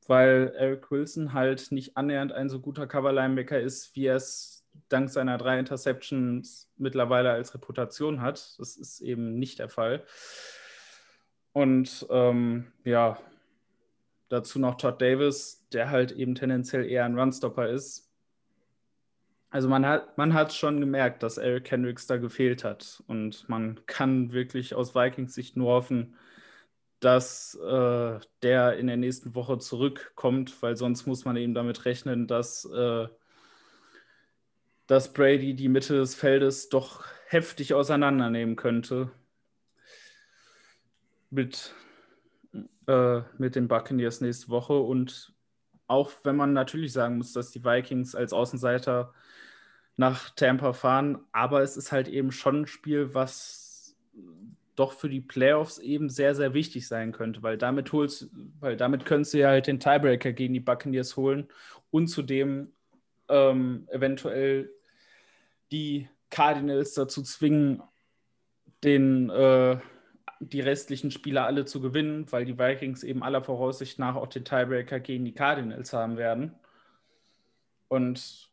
weil 0.07 0.53
Eric 0.57 0.91
Wilson 0.91 1.33
halt 1.33 1.73
nicht 1.73 1.97
annähernd 1.97 2.33
ein 2.33 2.51
so 2.51 2.61
guter 2.61 2.87
Cover-Linebacker 2.87 3.59
ist, 3.59 3.97
wie 3.97 4.07
er 4.07 4.17
es 4.17 4.67
dank 4.89 5.09
seiner 5.09 5.39
drei 5.39 5.59
Interceptions 5.59 6.71
mittlerweile 6.77 7.31
als 7.31 7.55
Reputation 7.55 8.21
hat. 8.21 8.55
Das 8.59 8.77
ist 8.77 9.01
eben 9.01 9.39
nicht 9.39 9.59
der 9.59 9.71
Fall. 9.71 10.05
Und 11.53 12.07
ähm, 12.11 12.67
ja, 12.85 13.17
dazu 14.35 14.59
noch 14.59 14.77
Todd 14.77 15.01
Davis, 15.01 15.67
der 15.73 15.91
halt 15.91 16.13
eben 16.13 16.35
tendenziell 16.35 16.85
eher 16.85 17.05
ein 17.05 17.19
Runstopper 17.19 17.69
ist. 17.69 18.11
Also 19.49 19.69
man 19.69 19.87
hat, 19.87 20.19
man 20.19 20.35
hat 20.35 20.53
schon 20.53 20.81
gemerkt, 20.81 21.23
dass 21.23 21.39
Eric 21.39 21.71
Hendricks 21.71 22.09
da 22.09 22.17
gefehlt 22.17 22.65
hat. 22.65 23.03
Und 23.07 23.49
man 23.49 23.81
kann 23.87 24.33
wirklich 24.33 24.75
aus 24.75 24.97
Vikings 24.97 25.35
Sicht 25.35 25.57
nur 25.57 25.71
hoffen, 25.71 26.17
dass 26.99 27.55
äh, 27.55 28.19
der 28.43 28.77
in 28.77 28.89
der 28.89 28.97
nächsten 28.97 29.37
Woche 29.37 29.59
zurückkommt, 29.59 30.61
weil 30.63 30.77
sonst 30.77 31.07
muss 31.07 31.25
man 31.25 31.37
eben 31.37 31.55
damit 31.55 31.85
rechnen, 31.85 32.27
dass, 32.27 32.65
äh, 32.65 33.07
dass 34.89 35.13
Brady 35.13 35.55
die 35.55 35.69
Mitte 35.69 35.95
des 35.95 36.17
Feldes 36.17 36.69
doch 36.69 37.05
heftig 37.29 37.75
auseinandernehmen 37.75 38.57
könnte. 38.57 39.13
Mit, 41.31 41.75
äh, 42.87 43.21
mit 43.39 43.57
den 43.57 43.69
Buccaneers 43.69 44.21
nächste 44.21 44.49
Woche. 44.49 44.79
Und 44.79 45.35
auch 45.87 46.11
wenn 46.23 46.37
man 46.37 46.53
natürlich 46.53 46.93
sagen 46.93 47.19
muss, 47.19 47.33
dass 47.33 47.51
die 47.51 47.65
Vikings 47.65 48.15
als 48.15 48.33
Außenseiter 48.33 49.13
nach 49.97 50.31
Tampa 50.31 50.73
fahren. 50.73 51.19
Aber 51.33 51.63
es 51.63 51.77
ist 51.77 51.93
halt 51.93 52.09
eben 52.09 52.33
schon 52.33 52.63
ein 52.63 52.67
Spiel, 52.67 53.15
was 53.15 53.97
doch 54.77 54.93
für 54.93 55.09
die 55.09 55.21
Playoffs 55.21 55.79
eben 55.79 56.09
sehr, 56.09 56.35
sehr 56.35 56.53
wichtig 56.53 56.89
sein 56.89 57.13
könnte, 57.13 57.43
weil 57.43 57.57
damit 57.57 57.93
holst, 57.93 58.31
weil 58.59 58.77
damit 58.77 59.05
könntest 59.05 59.35
du 59.35 59.39
ja 59.39 59.49
halt 59.49 59.67
den 59.67 59.79
Tiebreaker 59.79 60.33
gegen 60.33 60.55
die 60.55 60.61
Buccaneers 60.61 61.17
holen 61.17 61.49
und 61.91 62.09
zudem 62.09 62.73
ähm, 63.29 63.87
eventuell 63.91 64.71
die 65.71 66.09
Cardinals 66.31 66.95
dazu 66.95 67.23
zwingen, 67.23 67.83
den, 68.83 69.31
äh, 69.31 69.79
die 70.49 70.61
restlichen 70.61 71.11
Spieler 71.11 71.47
alle 71.47 71.65
zu 71.65 71.81
gewinnen, 71.81 72.27
weil 72.31 72.45
die 72.45 72.59
Vikings 72.59 73.03
eben 73.03 73.23
aller 73.23 73.43
Voraussicht 73.43 73.99
nach 73.99 74.17
auch 74.17 74.29
den 74.29 74.45
Tiebreaker 74.45 75.01
gegen 75.01 75.25
die 75.25 75.33
Cardinals 75.33 75.93
haben 75.93 76.17
werden. 76.17 76.55
Und 77.89 78.51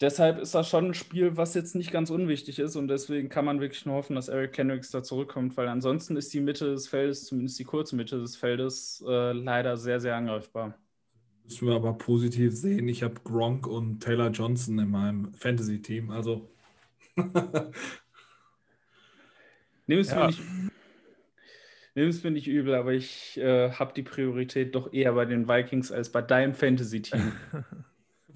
deshalb 0.00 0.38
ist 0.38 0.54
das 0.54 0.68
schon 0.68 0.86
ein 0.86 0.94
Spiel, 0.94 1.36
was 1.36 1.54
jetzt 1.54 1.74
nicht 1.74 1.90
ganz 1.92 2.10
unwichtig 2.10 2.58
ist 2.58 2.76
und 2.76 2.88
deswegen 2.88 3.28
kann 3.28 3.44
man 3.44 3.60
wirklich 3.60 3.86
nur 3.86 3.96
hoffen, 3.96 4.16
dass 4.16 4.28
Eric 4.28 4.52
Kendricks 4.52 4.90
da 4.90 5.02
zurückkommt, 5.02 5.56
weil 5.56 5.68
ansonsten 5.68 6.16
ist 6.16 6.32
die 6.34 6.40
Mitte 6.40 6.66
des 6.66 6.88
Feldes, 6.88 7.24
zumindest 7.24 7.58
die 7.58 7.64
kurze 7.64 7.96
Mitte 7.96 8.20
des 8.20 8.36
Feldes, 8.36 9.04
äh, 9.06 9.32
leider 9.32 9.76
sehr, 9.76 10.00
sehr 10.00 10.16
angreifbar. 10.16 10.78
Müssen 11.44 11.68
wir 11.68 11.76
aber 11.76 11.92
positiv 11.94 12.54
sehen. 12.54 12.88
Ich 12.88 13.04
habe 13.04 13.20
Gronk 13.22 13.68
und 13.68 14.00
Taylor 14.00 14.30
Johnson 14.30 14.78
in 14.80 14.90
meinem 14.90 15.32
Fantasy-Team, 15.32 16.10
also. 16.10 16.50
Nimm 19.86 20.00
es, 20.00 20.10
ja. 20.10 20.18
mir 20.18 20.26
nicht, 20.26 20.42
nimm 21.96 22.08
es 22.08 22.22
mir 22.22 22.30
nicht 22.30 22.46
übel, 22.46 22.74
aber 22.74 22.92
ich 22.92 23.38
äh, 23.38 23.72
habe 23.72 23.92
die 23.94 24.02
Priorität 24.02 24.74
doch 24.74 24.92
eher 24.92 25.14
bei 25.14 25.24
den 25.24 25.48
Vikings 25.48 25.90
als 25.90 26.10
bei 26.10 26.22
deinem 26.22 26.54
Fantasy-Team. 26.54 27.32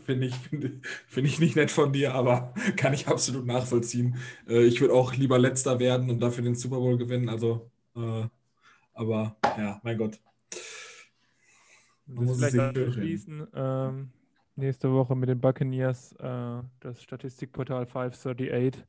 Finde 0.00 0.26
ich, 0.26 0.34
find, 0.34 0.84
find 1.06 1.26
ich 1.26 1.38
nicht 1.38 1.56
nett 1.56 1.70
von 1.70 1.92
dir, 1.92 2.14
aber 2.14 2.54
kann 2.76 2.94
ich 2.94 3.06
absolut 3.06 3.46
nachvollziehen. 3.46 4.16
Äh, 4.48 4.64
ich 4.64 4.80
würde 4.80 4.94
auch 4.94 5.14
lieber 5.14 5.38
letzter 5.38 5.78
werden 5.78 6.10
und 6.10 6.20
dafür 6.20 6.42
den 6.42 6.54
Super 6.54 6.78
Bowl 6.78 6.96
gewinnen. 6.96 7.28
Also, 7.28 7.70
äh, 7.94 8.24
aber 8.94 9.36
ja, 9.44 9.78
mein 9.84 9.98
Gott. 9.98 10.18
Man 12.06 12.24
muss 12.24 12.38
vielleicht 12.38 12.58
abschließen. 12.58 13.46
Ähm, 13.54 14.08
nächste 14.56 14.90
Woche 14.90 15.14
mit 15.14 15.28
den 15.28 15.38
Buccaneers, 15.38 16.12
äh, 16.14 16.62
das 16.80 17.02
Statistikportal 17.02 17.86
538. 17.86 18.82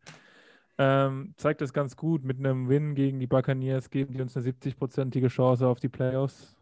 Ähm, 0.77 1.33
zeigt 1.37 1.61
das 1.61 1.73
ganz 1.73 1.95
gut. 1.95 2.23
Mit 2.23 2.39
einem 2.39 2.69
Win 2.69 2.95
gegen 2.95 3.19
die 3.19 3.27
Buccaneers 3.27 3.89
geben 3.89 4.13
die 4.13 4.21
uns 4.21 4.35
eine 4.35 4.47
70-prozentige 4.47 5.27
Chance 5.27 5.67
auf 5.67 5.79
die 5.79 5.89
Playoffs. 5.89 6.55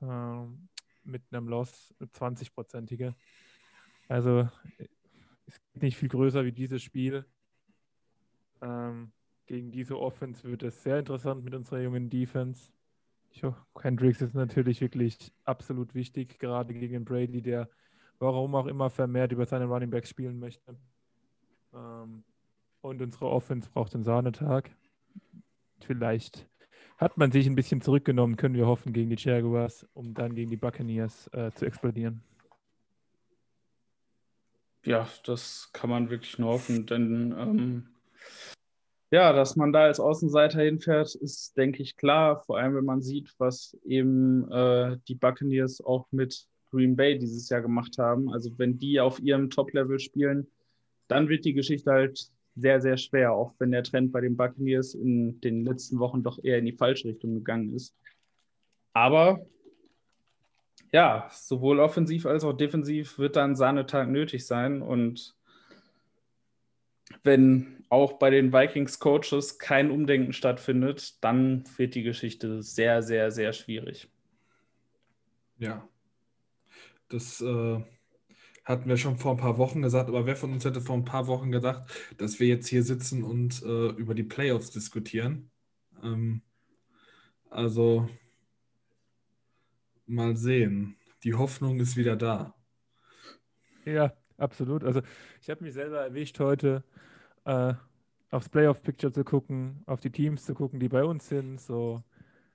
Ähm, 0.00 0.68
mit 1.04 1.22
einem 1.30 1.48
Loss 1.48 1.94
eine 1.98 2.08
20-prozentige. 2.08 3.14
Also 4.08 4.48
es 5.46 5.60
geht 5.72 5.82
nicht 5.82 5.96
viel 5.96 6.08
größer 6.08 6.44
wie 6.44 6.52
dieses 6.52 6.82
Spiel. 6.82 7.24
Ähm, 8.62 9.12
gegen 9.46 9.70
diese 9.70 9.98
Offense 9.98 10.44
wird 10.44 10.62
es 10.62 10.82
sehr 10.82 10.98
interessant 10.98 11.44
mit 11.44 11.54
unserer 11.54 11.80
jungen 11.80 12.08
Defense. 12.08 12.72
Hendricks 13.80 14.20
ist 14.22 14.34
natürlich 14.34 14.80
wirklich 14.80 15.32
absolut 15.44 15.94
wichtig, 15.94 16.38
gerade 16.38 16.72
gegen 16.72 17.04
Brady, 17.04 17.42
der 17.42 17.68
warum 18.18 18.54
auch 18.54 18.66
immer 18.66 18.90
vermehrt 18.90 19.32
über 19.32 19.44
seine 19.44 19.64
Running 19.64 19.90
Backs 19.90 20.08
spielen 20.08 20.38
möchte. 20.38 20.76
Ähm, 21.74 22.22
und 22.84 23.00
unsere 23.00 23.30
Offense 23.30 23.68
braucht 23.72 23.94
einen 23.94 24.04
Sahnetag. 24.04 24.70
Vielleicht 25.80 26.46
hat 26.98 27.16
man 27.16 27.32
sich 27.32 27.46
ein 27.46 27.54
bisschen 27.54 27.80
zurückgenommen, 27.80 28.36
können 28.36 28.54
wir 28.54 28.66
hoffen, 28.66 28.92
gegen 28.92 29.10
die 29.10 29.16
Jaguars, 29.18 29.86
um 29.94 30.14
dann 30.14 30.34
gegen 30.34 30.50
die 30.50 30.56
Buccaneers 30.56 31.28
äh, 31.32 31.50
zu 31.52 31.64
explodieren. 31.64 32.22
Ja, 34.84 35.08
das 35.24 35.70
kann 35.72 35.88
man 35.88 36.10
wirklich 36.10 36.38
nur 36.38 36.52
hoffen, 36.52 36.84
denn 36.84 37.34
ähm, 37.38 37.86
ja, 39.10 39.32
dass 39.32 39.56
man 39.56 39.72
da 39.72 39.84
als 39.84 39.98
Außenseiter 39.98 40.60
hinfährt, 40.62 41.14
ist, 41.14 41.56
denke 41.56 41.82
ich, 41.82 41.96
klar. 41.96 42.42
Vor 42.44 42.58
allem, 42.58 42.74
wenn 42.74 42.84
man 42.84 43.00
sieht, 43.00 43.32
was 43.38 43.78
eben 43.84 44.50
äh, 44.52 44.98
die 45.08 45.14
Buccaneers 45.14 45.80
auch 45.80 46.06
mit 46.10 46.46
Green 46.70 46.96
Bay 46.96 47.18
dieses 47.18 47.48
Jahr 47.48 47.62
gemacht 47.62 47.96
haben. 47.96 48.30
Also 48.30 48.50
wenn 48.58 48.76
die 48.76 49.00
auf 49.00 49.20
ihrem 49.20 49.48
Top-Level 49.48 50.00
spielen, 50.00 50.48
dann 51.08 51.28
wird 51.28 51.44
die 51.44 51.54
Geschichte 51.54 51.90
halt 51.90 52.28
sehr, 52.56 52.80
sehr 52.80 52.96
schwer, 52.96 53.32
auch 53.32 53.54
wenn 53.58 53.72
der 53.72 53.82
Trend 53.82 54.12
bei 54.12 54.20
den 54.20 54.36
Buccaneers 54.36 54.94
in 54.94 55.40
den 55.40 55.64
letzten 55.64 55.98
Wochen 55.98 56.22
doch 56.22 56.42
eher 56.42 56.58
in 56.58 56.66
die 56.66 56.72
falsche 56.72 57.08
Richtung 57.08 57.34
gegangen 57.34 57.74
ist. 57.74 57.96
Aber 58.92 59.44
ja, 60.92 61.28
sowohl 61.32 61.80
offensiv 61.80 62.26
als 62.26 62.44
auch 62.44 62.52
defensiv 62.52 63.18
wird 63.18 63.34
dann 63.36 63.56
Sahnetag 63.56 64.08
nötig 64.08 64.46
sein. 64.46 64.80
Und 64.80 65.34
wenn 67.24 67.84
auch 67.88 68.14
bei 68.14 68.30
den 68.30 68.52
Vikings-Coaches 68.52 69.58
kein 69.58 69.90
Umdenken 69.90 70.32
stattfindet, 70.32 71.22
dann 71.24 71.64
wird 71.76 71.96
die 71.96 72.04
Geschichte 72.04 72.62
sehr, 72.62 73.02
sehr, 73.02 73.32
sehr 73.32 73.52
schwierig. 73.52 74.08
Ja, 75.58 75.88
das 77.08 77.40
äh, 77.40 77.80
hatten 78.64 78.88
wir 78.88 78.96
schon 78.96 79.18
vor 79.18 79.32
ein 79.32 79.38
paar 79.38 79.58
Wochen 79.58 79.82
gesagt, 79.82 80.08
aber 80.08 80.26
wer 80.26 80.36
von 80.36 80.52
uns 80.52 80.64
hätte 80.64 80.80
vor 80.80 80.96
ein 80.96 81.04
paar 81.04 81.26
Wochen 81.26 81.52
gedacht, 81.52 81.84
dass 82.18 82.40
wir 82.40 82.48
jetzt 82.48 82.68
hier 82.68 82.82
sitzen 82.82 83.22
und 83.22 83.62
äh, 83.62 83.88
über 83.90 84.14
die 84.14 84.22
Playoffs 84.22 84.70
diskutieren? 84.70 85.50
Ähm, 86.02 86.42
also 87.50 88.08
mal 90.06 90.36
sehen. 90.36 90.96
Die 91.24 91.34
Hoffnung 91.34 91.80
ist 91.80 91.96
wieder 91.96 92.16
da. 92.16 92.54
Ja, 93.84 94.12
Absolut. 94.36 94.84
Also 94.84 95.00
ich 95.40 95.50
habe 95.50 95.64
mich 95.64 95.74
selber 95.74 96.00
erwischt 96.00 96.38
heute, 96.40 96.82
äh, 97.44 97.74
aufs 98.30 98.48
Playoff-Picture 98.48 99.12
zu 99.12 99.24
gucken, 99.24 99.82
auf 99.86 100.00
die 100.00 100.10
Teams 100.10 100.44
zu 100.44 100.54
gucken, 100.54 100.80
die 100.80 100.88
bei 100.88 101.04
uns 101.04 101.28
sind. 101.28 101.60
So 101.60 102.02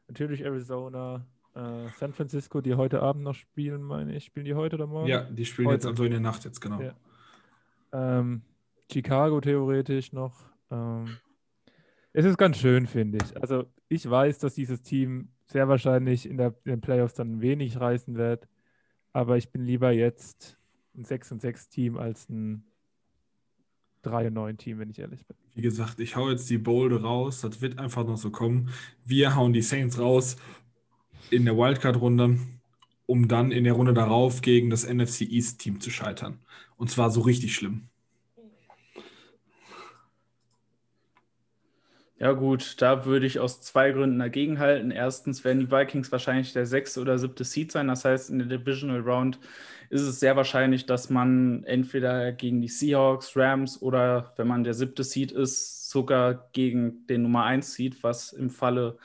natürlich 0.08 0.42
Arizona, 0.44 1.26
äh, 1.56 1.90
San 1.98 2.14
Francisco, 2.14 2.62
die 2.62 2.76
heute 2.76 3.02
Abend 3.02 3.24
noch 3.24 3.36
spielen, 3.36 3.82
meine 3.82 4.16
ich. 4.16 4.26
Spielen 4.26 4.46
die 4.46 4.54
heute 4.54 4.76
oder 4.76 4.88
morgen? 4.88 5.08
Ja, 5.08 5.24
die 5.24 5.46
spielen 5.46 5.68
heute. 5.68 5.76
jetzt 5.76 5.86
also 5.86 6.04
in 6.04 6.12
der 6.12 6.20
Nacht 6.20 6.46
jetzt, 6.46 6.62
genau. 6.62 6.82
Ja. 6.82 6.94
Ähm, 7.92 8.42
Chicago 8.92 9.42
theoretisch 9.42 10.14
noch. 10.14 10.36
Ähm, 10.72 11.18
es 12.14 12.26
ist 12.26 12.38
ganz 12.38 12.58
schön, 12.58 12.88
finde 12.88 13.20
ich. 13.24 13.42
Also 13.42 13.66
ich 13.88 14.10
weiß, 14.10 14.40
dass 14.40 14.54
dieses 14.54 14.82
Team 14.82 15.30
sehr 15.46 15.68
wahrscheinlich 15.68 16.30
in, 16.30 16.38
der, 16.38 16.56
in 16.66 16.72
den 16.72 16.82
Playoffs 16.82 17.14
dann 17.14 17.42
wenig 17.42 17.80
reißen 17.80 18.16
wird. 18.16 18.48
Aber 19.14 19.38
ich 19.38 19.52
bin 19.52 19.64
lieber 19.64 19.92
jetzt 19.92 20.58
ein 20.96 21.06
6 21.06 21.34
und 21.34 21.42
6 21.42 21.70
Team 21.70 21.98
als 21.98 22.30
ein 22.30 22.64
3 24.04 24.28
und 24.28 24.34
9 24.34 24.58
Team, 24.58 24.80
wenn 24.80 24.90
ich 24.90 25.00
ehrlich 25.00 25.26
bin. 25.26 25.36
Wie 25.56 25.62
gesagt, 25.62 26.00
ich 26.00 26.16
hau 26.16 26.30
jetzt 26.30 26.50
die 26.50 26.58
Bolde 26.58 27.02
raus. 27.02 27.42
Das 27.42 27.62
wird 27.62 27.80
einfach 27.80 28.06
noch 28.06 28.18
so 28.18 28.30
kommen. 28.30 28.70
Wir 29.04 29.36
hauen 29.36 29.54
die 29.54 29.62
Saints 29.62 30.00
raus 30.00 30.38
in 31.30 31.46
der 31.46 31.58
Wildcard-Runde, 31.58 32.40
um 33.06 33.28
dann 33.28 33.52
in 33.52 33.64
der 33.64 33.74
Runde 33.74 33.94
darauf 33.94 34.42
gegen 34.42 34.70
das 34.70 34.88
NFC 34.88 35.22
East-Team 35.22 35.80
zu 35.80 35.90
scheitern. 35.90 36.40
Und 36.78 36.90
zwar 36.90 37.12
so 37.12 37.22
richtig 37.22 37.56
schlimm. 37.56 37.90
Ja, 42.20 42.34
gut, 42.34 42.82
da 42.82 43.06
würde 43.06 43.26
ich 43.26 43.40
aus 43.40 43.62
zwei 43.62 43.92
Gründen 43.92 44.20
dagegen 44.20 44.60
halten. 44.60 44.92
Erstens 44.92 45.46
werden 45.46 45.62
die 45.62 45.72
Vikings 45.72 46.12
wahrscheinlich 46.12 46.52
der 46.52 46.66
sechste 46.66 47.00
oder 47.00 47.18
siebte 47.18 47.46
Seed 47.46 47.72
sein. 47.72 47.88
Das 47.88 48.04
heißt, 48.04 48.30
in 48.30 48.40
der 48.40 48.60
Divisional 48.60 49.00
Round 49.00 49.40
ist 49.90 50.02
es 50.02 50.20
sehr 50.20 50.36
wahrscheinlich, 50.36 50.86
dass 50.86 51.10
man 51.10 51.64
entweder 51.64 52.34
gegen 52.34 52.62
die 52.62 52.68
Seahawks, 52.68 53.38
Rams 53.38 53.82
oder 53.82 54.34
wenn 54.36 54.48
man 54.48 54.66
der 54.66 54.74
siebte 54.74 55.06
Seed 55.06 55.32
ist, 55.32 55.90
sogar 55.90 56.50
gegen 56.52 57.08
den 57.08 57.22
Nummer 57.22 57.46
1 57.46 57.74
Seed, 57.74 58.04
was 58.04 58.34
im 58.34 58.50
Falle 58.50 58.98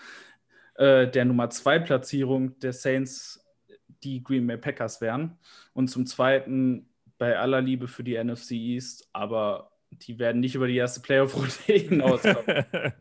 äh, 0.74 1.08
der 1.08 1.24
Nummer 1.24 1.50
2 1.50 1.78
Platzierung 1.80 2.58
der 2.60 2.72
Saints 2.72 3.44
die 4.02 4.22
Green 4.22 4.46
Bay 4.46 4.56
Packers 4.56 5.00
wären. 5.00 5.38
Und 5.72 5.88
zum 5.88 6.06
Zweiten, 6.06 6.88
bei 7.18 7.38
aller 7.38 7.60
Liebe 7.60 7.88
für 7.88 8.04
die 8.04 8.22
NFC 8.22 8.52
East, 8.52 9.08
aber 9.12 9.72
die 9.90 10.18
werden 10.18 10.40
nicht 10.40 10.54
über 10.54 10.66
die 10.66 10.76
erste 10.76 11.00
Playoff-Runde 11.00 11.52
hinauskommen. 11.66 12.64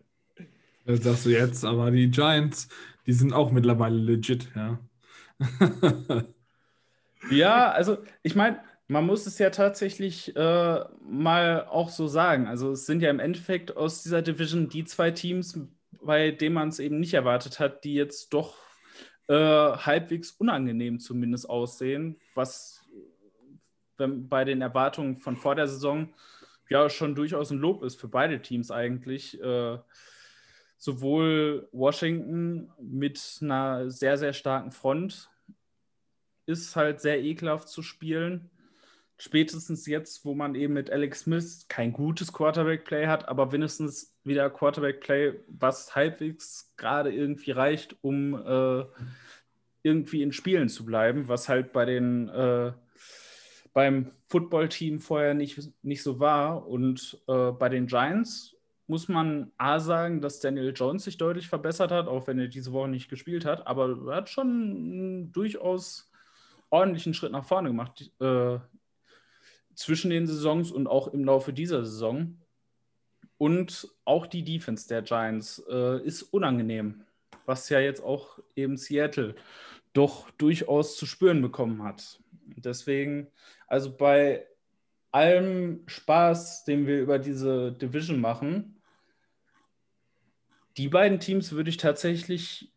Das 0.86 1.01
sagst 1.01 1.25
du 1.25 1.29
jetzt, 1.29 1.63
aber 1.63 1.91
die 1.91 2.12
Giants, 2.12 2.67
die 3.05 3.13
sind 3.13 3.31
auch 3.31 3.51
mittlerweile 3.51 3.95
legit, 3.95 4.49
ja. 4.53 4.79
ja, 7.31 7.71
also 7.71 7.99
ich 8.21 8.36
meine, 8.36 8.59
man 8.89 9.05
muss 9.05 9.25
es 9.25 9.39
ja 9.39 9.49
tatsächlich 9.49 10.36
äh, 10.36 10.79
mal 11.01 11.65
auch 11.69 11.88
so 11.88 12.07
sagen. 12.07 12.47
Also 12.47 12.71
es 12.71 12.86
sind 12.86 13.01
ja 13.01 13.09
im 13.09 13.21
Endeffekt 13.21 13.77
aus 13.77 14.03
dieser 14.03 14.21
Division 14.21 14.67
die 14.67 14.83
zwei 14.83 15.12
Teams, 15.12 15.57
bei 16.05 16.31
denen 16.31 16.55
man 16.55 16.69
es 16.69 16.79
eben 16.79 16.99
nicht 16.99 17.13
erwartet 17.13 17.59
hat, 17.59 17.83
die 17.83 17.93
jetzt 17.93 18.33
doch 18.33 18.57
äh, 19.27 19.33
halbwegs 19.35 20.31
unangenehm 20.31 20.99
zumindest 20.99 21.49
aussehen, 21.49 22.19
was 22.35 22.83
wenn, 23.97 24.27
bei 24.27 24.43
den 24.43 24.61
Erwartungen 24.61 25.15
von 25.15 25.35
vor 25.35 25.55
der 25.55 25.67
Saison 25.67 26.13
ja 26.69 26.89
schon 26.89 27.15
durchaus 27.15 27.51
ein 27.51 27.59
Lob 27.59 27.83
ist 27.83 27.99
für 27.99 28.07
beide 28.07 28.41
Teams 28.41 28.71
eigentlich. 28.71 29.39
Äh, 29.41 29.77
sowohl 30.77 31.69
Washington 31.71 32.71
mit 32.81 33.39
einer 33.41 33.89
sehr, 33.89 34.17
sehr 34.17 34.33
starken 34.33 34.71
Front 34.71 35.29
ist 36.45 36.75
halt 36.75 36.99
sehr 36.99 37.21
ekelhaft 37.23 37.69
zu 37.69 37.81
spielen. 37.81 38.49
Spätestens 39.17 39.86
jetzt, 39.86 40.26
wo 40.26 40.34
man 40.34 40.56
eben 40.56 40.73
mit 40.73 40.89
Alex 40.89 41.21
Smith 41.21 41.65
kein 41.69 41.93
gutes 41.93 42.34
Quarterback-Play 42.34 43.08
hat, 43.08 43.28
aber 43.28 43.52
wenigstens 43.52 44.15
wieder 44.23 44.49
Quarterback-Play, 44.49 45.39
was 45.47 45.95
halbwegs 45.95 46.73
gerade 46.78 47.13
irgendwie 47.13 47.52
reicht, 47.52 47.95
um 48.02 48.34
äh, 48.34 48.86
irgendwie 49.84 50.23
in 50.23 50.32
Spielen 50.34 50.69
zu 50.69 50.86
bleiben, 50.86 51.28
was 51.28 51.47
halt 51.47 51.73
bei 51.73 51.86
den 51.86 52.30
äh, 52.30 52.73
beim 53.73 54.12
Football-Team 54.30 54.99
vorher 54.99 55.34
nicht, 55.34 55.60
nicht 55.84 56.04
so 56.04 56.19
war. 56.19 56.67
Und 56.67 57.21
äh, 57.28 57.52
bei 57.52 57.69
den 57.69 57.88
Giants 57.88 58.56
muss 58.88 59.08
man 59.08 59.52
A 59.58 59.80
sagen, 59.80 60.21
dass 60.21 60.39
Daniel 60.39 60.73
Jones 60.76 61.06
sich 61.06 61.17
deutlich 61.17 61.47
verbessert 61.47 61.91
hat, 61.91 62.08
auch 62.08 62.28
wenn 62.28 62.39
er 62.39 62.47
diese 62.47 62.71
Woche 62.73 62.89
nicht 62.89 63.10
gespielt 63.10 63.45
hat, 63.45 63.65
aber 63.65 63.97
er 64.08 64.15
hat 64.17 64.30
schon 64.30 64.47
einen 64.47 65.32
durchaus 65.32 66.12
ordentlichen 66.69 67.13
Schritt 67.13 67.32
nach 67.32 67.45
vorne 67.45 67.69
gemacht 67.69 68.12
äh, 68.19 68.60
zwischen 69.75 70.09
den 70.09 70.27
Saisons 70.27 70.71
und 70.71 70.88
auch 70.88 71.07
im 71.07 71.23
Laufe 71.25 71.53
dieser 71.53 71.86
Saison. 71.86 72.38
Und 73.38 73.89
auch 74.05 74.27
die 74.27 74.43
Defense 74.43 74.88
der 74.88 75.01
Giants 75.01 75.63
äh, 75.69 76.01
ist 76.05 76.23
unangenehm, 76.23 77.03
was 77.45 77.69
ja 77.69 77.79
jetzt 77.79 78.03
auch 78.03 78.39
eben 78.55 78.77
Seattle 78.77 79.36
doch 79.93 80.29
durchaus 80.31 80.97
zu 80.97 81.05
spüren 81.05 81.41
bekommen 81.41 81.83
hat. 81.83 82.19
Deswegen, 82.57 83.27
also 83.67 83.95
bei 83.95 84.47
allem 85.12 85.83
Spaß, 85.88 86.65
den 86.65 86.88
wir 86.88 87.01
über 87.01 87.19
diese 87.19 87.71
Division 87.71 88.19
machen, 88.19 88.81
die 90.77 90.88
beiden 90.88 91.19
Teams 91.19 91.51
würde 91.51 91.69
ich 91.69 91.77
tatsächlich 91.77 92.71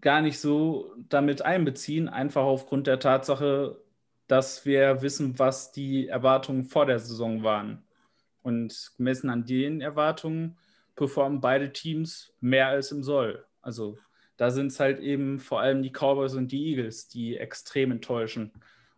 gar 0.00 0.22
nicht 0.22 0.40
so 0.40 0.94
damit 1.08 1.42
einbeziehen, 1.42 2.08
einfach 2.08 2.42
aufgrund 2.42 2.86
der 2.86 2.98
Tatsache, 2.98 3.82
dass 4.26 4.64
wir 4.64 5.02
wissen, 5.02 5.38
was 5.38 5.72
die 5.72 6.08
Erwartungen 6.08 6.64
vor 6.64 6.86
der 6.86 6.98
Saison 6.98 7.42
waren. 7.42 7.84
Und 8.42 8.92
gemessen 8.96 9.30
an 9.30 9.44
den 9.44 9.80
Erwartungen 9.80 10.56
performen 10.96 11.40
beide 11.40 11.72
Teams 11.72 12.32
mehr 12.40 12.68
als 12.68 12.92
im 12.92 13.02
Soll. 13.02 13.44
Also 13.60 13.98
da 14.36 14.50
sind 14.50 14.68
es 14.68 14.80
halt 14.80 15.00
eben 15.00 15.38
vor 15.38 15.60
allem 15.60 15.82
die 15.82 15.92
Cowboys 15.92 16.34
und 16.34 16.50
die 16.50 16.70
Eagles, 16.70 17.08
die 17.08 17.36
extrem 17.36 17.92
enttäuschen. 17.92 18.52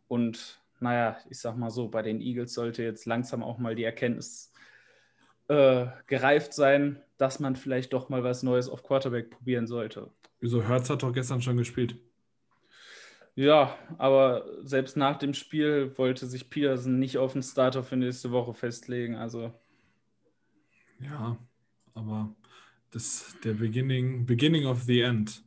Und 0.09 0.61
naja, 0.81 1.19
ich 1.29 1.39
sag 1.39 1.57
mal 1.57 1.71
so, 1.71 1.89
bei 1.89 2.03
den 2.03 2.21
Eagles 2.21 2.55
sollte 2.55 2.83
jetzt 2.83 3.07
langsam 3.07 3.43
auch 3.43 3.59
mal 3.59 3.75
die 3.75 3.85
Erkenntnis 3.85 4.53
äh, 5.49 5.87
gereift 6.07 6.55
sein, 6.55 7.03
dass 7.19 7.41
man 7.41 7.57
vielleicht 7.57 7.93
doch 7.93 8.09
mal 8.09 8.25
was 8.25 8.43
Neues 8.43 8.69
auf 8.69 8.83
Quarterback 8.83 9.31
probieren 9.31 9.67
sollte. 9.67 10.11
Wieso? 10.41 10.63
Hertz 10.63 10.91
hat 10.91 11.03
doch 11.03 11.13
gestern 11.13 11.43
schon 11.43 11.57
gespielt. 11.57 11.97
Ja, 13.37 13.77
aber 13.99 14.47
selbst 14.63 14.97
nach 14.97 15.19
dem 15.19 15.35
Spiel 15.35 15.97
wollte 15.99 16.27
sich 16.27 16.51
Peterson 16.51 16.99
nicht 16.99 17.19
auf 17.19 17.33
den 17.33 17.43
Starter 17.43 17.83
für 17.83 17.97
nächste 17.97 18.31
Woche 18.31 18.55
festlegen. 18.55 19.17
Also. 19.17 19.53
Ja, 21.01 21.37
aber 21.95 22.35
das 22.93 23.35
der 23.43 23.55
Beginning, 23.55 24.25
Beginning 24.25 24.67
of 24.67 24.83
the 24.83 25.01
End. 25.01 25.43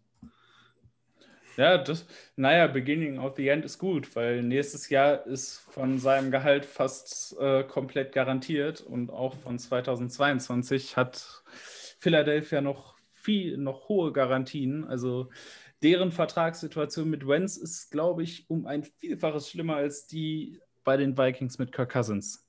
Ja, 1.56 1.78
das, 1.78 2.06
naja, 2.36 2.68
Beginning 2.68 3.18
of 3.20 3.36
the 3.36 3.48
End 3.48 3.66
ist 3.66 3.80
gut, 3.80 4.16
weil 4.16 4.44
nächstes 4.44 4.90
Jahr 4.90 5.26
ist 5.26 5.58
von 5.72 5.98
seinem 5.98 6.30
Gehalt 6.30 6.66
fast 6.66 7.36
äh, 7.40 7.64
komplett 7.64 8.12
garantiert 8.12 8.82
und 8.82 9.10
auch 9.10 9.34
von 9.38 9.58
2022 9.58 10.98
hat 10.98 11.44
Philadelphia 12.00 12.62
noch 12.62 12.96
viel, 13.14 13.58
noch 13.58 13.90
hohe 13.90 14.14
Garantien. 14.14 14.86
Also 14.86 15.30
deren 15.84 16.12
Vertragssituation 16.12 17.10
mit 17.10 17.28
Wentz 17.28 17.58
ist, 17.58 17.92
glaube 17.92 18.24
ich, 18.24 18.50
um 18.50 18.66
ein 18.66 18.84
Vielfaches 18.84 19.50
schlimmer 19.50 19.76
als 19.76 20.08
die 20.08 20.60
bei 20.84 20.98
den 20.98 21.18
Vikings 21.18 21.60
mit 21.60 21.72
Kirk 21.72 21.92
Cousins. 21.92 22.48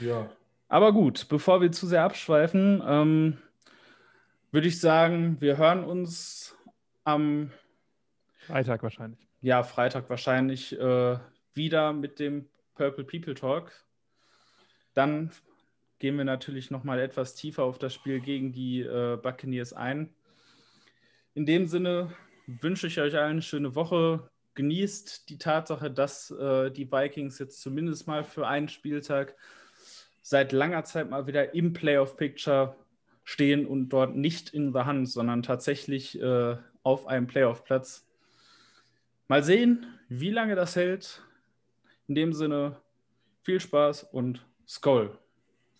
Ja. 0.00 0.30
Aber 0.68 0.92
gut, 0.92 1.28
bevor 1.28 1.60
wir 1.60 1.72
zu 1.72 1.86
sehr 1.86 2.02
abschweifen, 2.02 2.82
ähm, 2.86 3.38
würde 4.50 4.68
ich 4.68 4.80
sagen, 4.80 5.40
wir 5.40 5.56
hören 5.56 5.84
uns 5.84 6.56
am 7.04 7.50
Freitag 8.46 8.82
wahrscheinlich. 8.82 9.28
Ja, 9.40 9.62
Freitag 9.62 10.08
wahrscheinlich 10.08 10.78
äh, 10.78 11.18
wieder 11.52 11.92
mit 11.92 12.18
dem 12.18 12.48
Purple 12.74 13.04
People 13.04 13.34
Talk. 13.34 13.72
Dann 14.94 15.30
gehen 15.98 16.16
wir 16.16 16.24
natürlich 16.24 16.70
noch 16.70 16.84
mal 16.84 16.98
etwas 16.98 17.34
tiefer 17.34 17.64
auf 17.64 17.78
das 17.78 17.94
Spiel 17.94 18.20
gegen 18.20 18.52
die 18.52 18.80
äh, 18.80 19.18
Buccaneers 19.20 19.72
ein. 19.72 20.14
In 21.34 21.46
dem 21.46 21.66
Sinne 21.66 22.12
wünsche 22.46 22.86
ich 22.86 23.00
euch 23.00 23.16
allen 23.16 23.32
eine 23.32 23.42
schöne 23.42 23.74
Woche. 23.74 24.30
Genießt 24.54 25.28
die 25.28 25.38
Tatsache, 25.38 25.90
dass 25.90 26.30
äh, 26.30 26.70
die 26.70 26.90
Vikings 26.90 27.40
jetzt 27.40 27.60
zumindest 27.60 28.06
mal 28.06 28.22
für 28.22 28.46
einen 28.46 28.68
Spieltag 28.68 29.34
seit 30.22 30.52
langer 30.52 30.84
Zeit 30.84 31.10
mal 31.10 31.26
wieder 31.26 31.52
im 31.54 31.72
Playoff 31.72 32.16
Picture 32.16 32.76
stehen 33.24 33.66
und 33.66 33.88
dort 33.88 34.14
nicht 34.14 34.50
in 34.50 34.72
der 34.72 34.86
Hand, 34.86 35.08
sondern 35.08 35.42
tatsächlich 35.42 36.20
äh, 36.20 36.56
auf 36.84 37.06
einem 37.08 37.26
Playoff-Platz. 37.26 38.06
Mal 39.26 39.42
sehen, 39.42 39.86
wie 40.08 40.30
lange 40.30 40.54
das 40.54 40.76
hält. 40.76 41.22
In 42.06 42.14
dem 42.14 42.32
Sinne, 42.32 42.76
viel 43.42 43.58
Spaß 43.58 44.04
und 44.12 44.46
Skoll. 44.68 45.18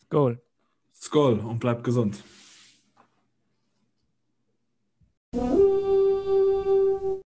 Skoll. 0.02 0.40
Skoll 0.94 1.38
und 1.38 1.60
bleibt 1.60 1.84
gesund. 1.84 2.22